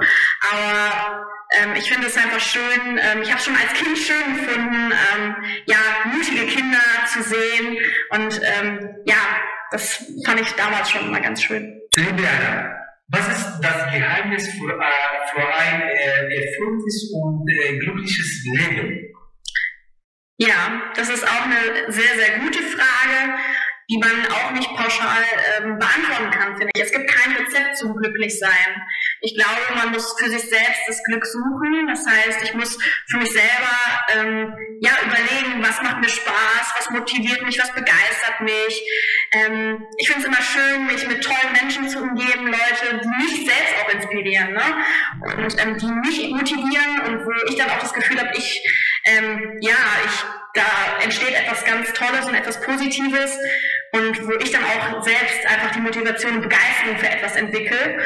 [0.52, 1.26] aber
[1.76, 5.36] ich finde es einfach schön, ähm, ich habe schon als Kind schön gefunden, ähm,
[5.66, 5.78] ja,
[6.14, 7.78] mutige Kinder zu sehen
[8.12, 9.41] und ähm, ja,
[9.72, 11.82] das fand ich damals schon immer ganz schön.
[11.97, 12.76] Anna,
[13.08, 19.14] was ist das Geheimnis für, äh, für ein äh, erfülltes und äh, glückliches Leben?
[20.38, 23.36] Ja, das ist auch eine sehr, sehr gute Frage
[23.89, 25.24] die man auch nicht pauschal
[25.58, 26.84] ähm, beantworten kann, finde ich.
[26.84, 28.82] Es gibt kein Rezept zum Glücklichsein.
[29.26, 31.88] Ich glaube, man muss für sich selbst das Glück suchen.
[31.88, 32.78] Das heißt, ich muss
[33.10, 33.76] für mich selber
[34.14, 38.84] ähm, ja überlegen, was macht mir Spaß, was motiviert mich, was begeistert mich.
[39.32, 43.46] Ähm, ich finde es immer schön, mich mit tollen Menschen zu umgeben, Leute, die mich
[43.48, 44.64] selbst auch inspirieren ne?
[45.24, 48.62] und ähm, die mich motivieren und wo ich dann auch das Gefühl habe, ich
[49.06, 49.74] ähm, ja,
[50.06, 50.24] ich
[50.54, 53.38] da entsteht etwas ganz Tolles und etwas Positives
[53.92, 58.00] und wo ich dann auch selbst einfach die Motivation und Begeisterung für etwas entwickle.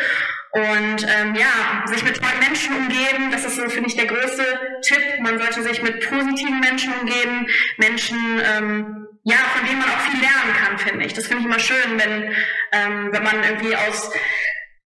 [0.51, 4.43] Und ähm, ja, sich mit tollen Menschen umgeben, das ist so, finde ich, der größte
[4.81, 5.19] Tipp.
[5.21, 7.47] Man sollte sich mit positiven Menschen umgeben,
[7.77, 11.13] Menschen, ähm, ja, von denen man auch viel lernen kann, finde ich.
[11.13, 12.33] Das finde ich immer schön, wenn,
[12.71, 14.11] ähm, wenn man irgendwie aus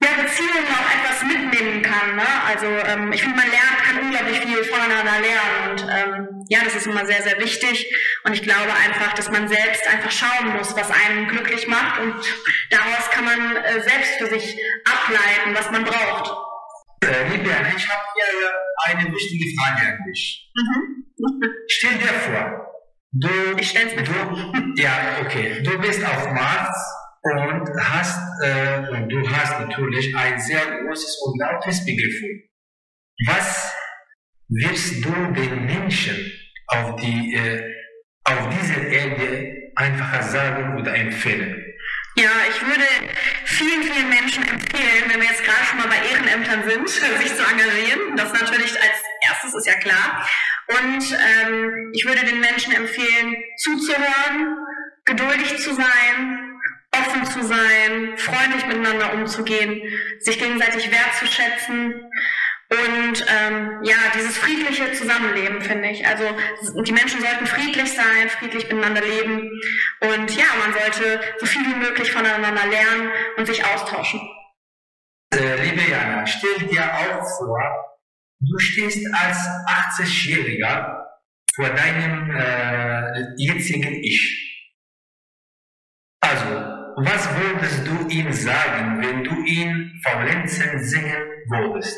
[0.04, 2.16] ja, Beziehungen auch etwas mitnehmen kann.
[2.16, 2.26] Ne?
[2.46, 6.74] Also ähm, ich finde, man lernt, kann unglaublich viel voneinander lernen und ähm, ja, das
[6.74, 7.86] ist immer sehr, sehr wichtig
[8.24, 12.14] und ich glaube einfach, dass man selbst einfach schauen muss, was einen glücklich macht und
[12.70, 16.32] daraus kann man äh, selbst für sich ableiten, was man braucht.
[17.02, 18.50] Äh, liebe Anne, ich habe hier
[18.86, 20.50] eine wichtige Frage an dich.
[20.54, 21.04] Mhm.
[21.68, 22.74] Stell dir vor,
[23.12, 23.28] du,
[23.58, 24.52] ich stell's mir du, vor.
[24.76, 31.22] ja, okay, du bist auf Mars und hast, äh, du hast natürlich ein sehr großes
[31.24, 32.20] und lautes Begriff.
[33.26, 33.72] Was
[34.48, 36.32] wirst du den Menschen
[36.66, 37.72] auf, die, äh,
[38.24, 41.64] auf dieser Erde einfacher sagen oder empfehlen?
[42.16, 42.84] Ja, ich würde
[43.44, 46.88] vielen, vielen Menschen empfehlen, wenn wir jetzt gerade schon mal bei Ehrenämtern sind,
[47.22, 48.16] sich zu engagieren.
[48.16, 50.28] Das natürlich als erstes ist ja klar.
[50.68, 54.56] Und ähm, ich würde den Menschen empfehlen, zuzuhören,
[55.04, 56.53] geduldig zu sein,
[57.00, 59.82] offen zu sein, freundlich miteinander umzugehen,
[60.20, 61.94] sich gegenseitig wertzuschätzen
[62.70, 66.06] und ähm, ja, dieses friedliche Zusammenleben, finde ich.
[66.06, 66.24] Also
[66.82, 69.50] die Menschen sollten friedlich sein, friedlich miteinander leben
[70.00, 74.20] und ja, man sollte so viel wie möglich voneinander lernen und sich austauschen.
[75.32, 77.60] Äh, liebe Jana, stell dir auch vor,
[78.40, 79.38] du stehst als
[79.98, 81.04] 80-Jähriger
[81.54, 84.40] vor deinem äh, jetzigen Ich.
[86.20, 86.63] Also,
[87.04, 91.96] was würdest du ihm sagen, wenn du ihn vom Lenzen singen würdest?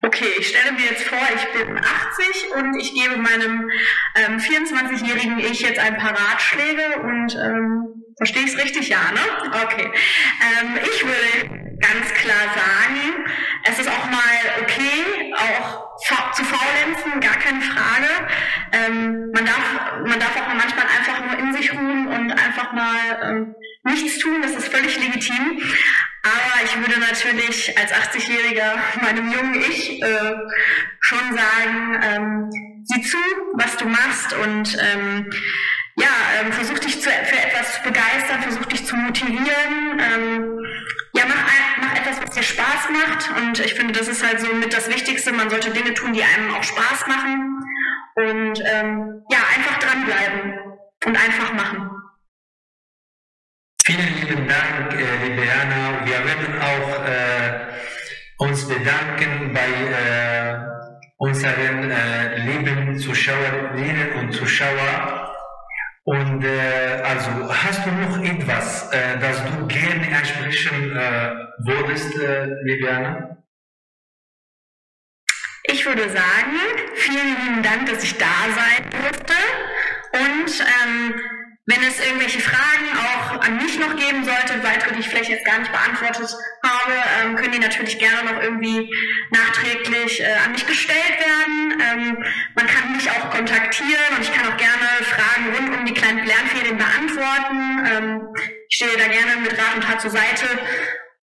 [0.00, 3.68] Okay, ich stelle mir jetzt vor, ich bin 80 und ich gebe meinem
[4.14, 8.88] ähm, 24-jährigen Ich jetzt ein paar Ratschläge und ähm, verstehe ich es richtig?
[8.88, 9.20] Ja, ne?
[9.64, 9.90] Okay.
[9.90, 13.24] Ähm, ich würde ganz klar sagen,
[13.64, 15.88] es ist auch mal okay, auch
[16.32, 18.08] zu faulenzen, gar keine Frage.
[18.72, 23.20] Ähm, man, darf, man darf auch manchmal einfach nur in sich ruhen und einfach mal
[23.22, 23.54] ähm,
[23.84, 25.60] nichts tun, das ist völlig legitim.
[26.22, 30.34] Aber ich würde natürlich als 80-Jähriger meinem jungen Ich äh,
[31.00, 32.50] schon sagen, ähm,
[32.84, 33.16] sieh zu,
[33.54, 35.30] was du machst und ähm,
[35.96, 36.08] ja,
[36.40, 39.98] ähm, versuch dich zu, für etwas zu begeistern, versuch dich zu motivieren.
[39.98, 40.60] Ähm,
[41.14, 41.44] ja, mach,
[41.80, 43.30] mach etwas, was dir Spaß macht.
[43.36, 45.32] Und ich finde, das ist halt so mit das Wichtigste.
[45.32, 47.64] Man sollte Dinge tun, die einem auch Spaß machen.
[48.14, 50.58] Und ähm, ja, einfach dranbleiben
[51.04, 51.90] und einfach machen.
[53.88, 56.04] Vielen lieben Dank, äh, liebe Jana.
[56.04, 57.72] Wir werden auch äh,
[58.36, 60.58] uns bedanken bei äh,
[61.16, 65.30] unseren äh, lieben Zuschauerinnen und Zuschauern.
[66.04, 71.30] Und äh, also hast du noch etwas, äh, das du gerne ansprechen äh,
[71.64, 73.38] würdest, äh, Libiana?
[75.62, 76.58] Ich würde sagen,
[76.94, 79.32] vielen lieben Dank, dass ich da sein durfte.
[80.12, 81.37] Und ähm,
[81.68, 85.44] wenn es irgendwelche Fragen auch an mich noch geben sollte, weitere, die ich vielleicht jetzt
[85.44, 88.90] gar nicht beantwortet habe, ähm, können die natürlich gerne noch irgendwie
[89.30, 91.82] nachträglich äh, an mich gestellt werden.
[91.82, 95.92] Ähm, man kann mich auch kontaktieren und ich kann auch gerne Fragen rund um die
[95.92, 97.86] kleinen Lernferien beantworten.
[97.86, 98.34] Ähm,
[98.70, 100.46] ich stehe da gerne mit Rat und Tat zur Seite.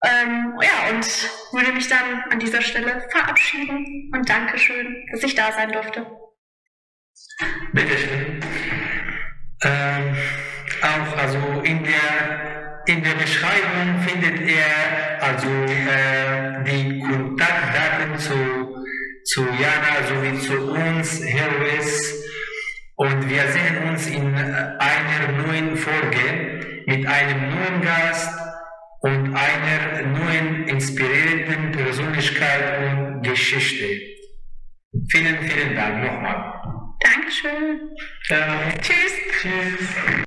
[0.05, 1.07] Ja, und
[1.53, 6.05] würde mich dann an dieser Stelle verabschieden und Dankeschön, dass ich da sein durfte.
[7.73, 8.42] Bitte schön.
[9.65, 10.17] Ähm,
[10.83, 14.65] auch also in der, in der Beschreibung findet ihr
[15.21, 18.35] also äh, die Kontaktdaten zu,
[19.25, 22.25] zu Jana sowie zu uns, Heroes.
[22.97, 28.31] Und wir sehen uns in einer neuen Folge mit einem neuen Gast
[29.01, 33.87] und einer neuen inspirierenden Persönlichkeit und Geschichte.
[35.09, 36.82] Vielen, vielen Dank nochmal.
[37.03, 37.97] Dankeschön.
[38.27, 38.73] Ciao.
[38.81, 39.13] Tschüss.
[39.41, 40.25] Tschüss.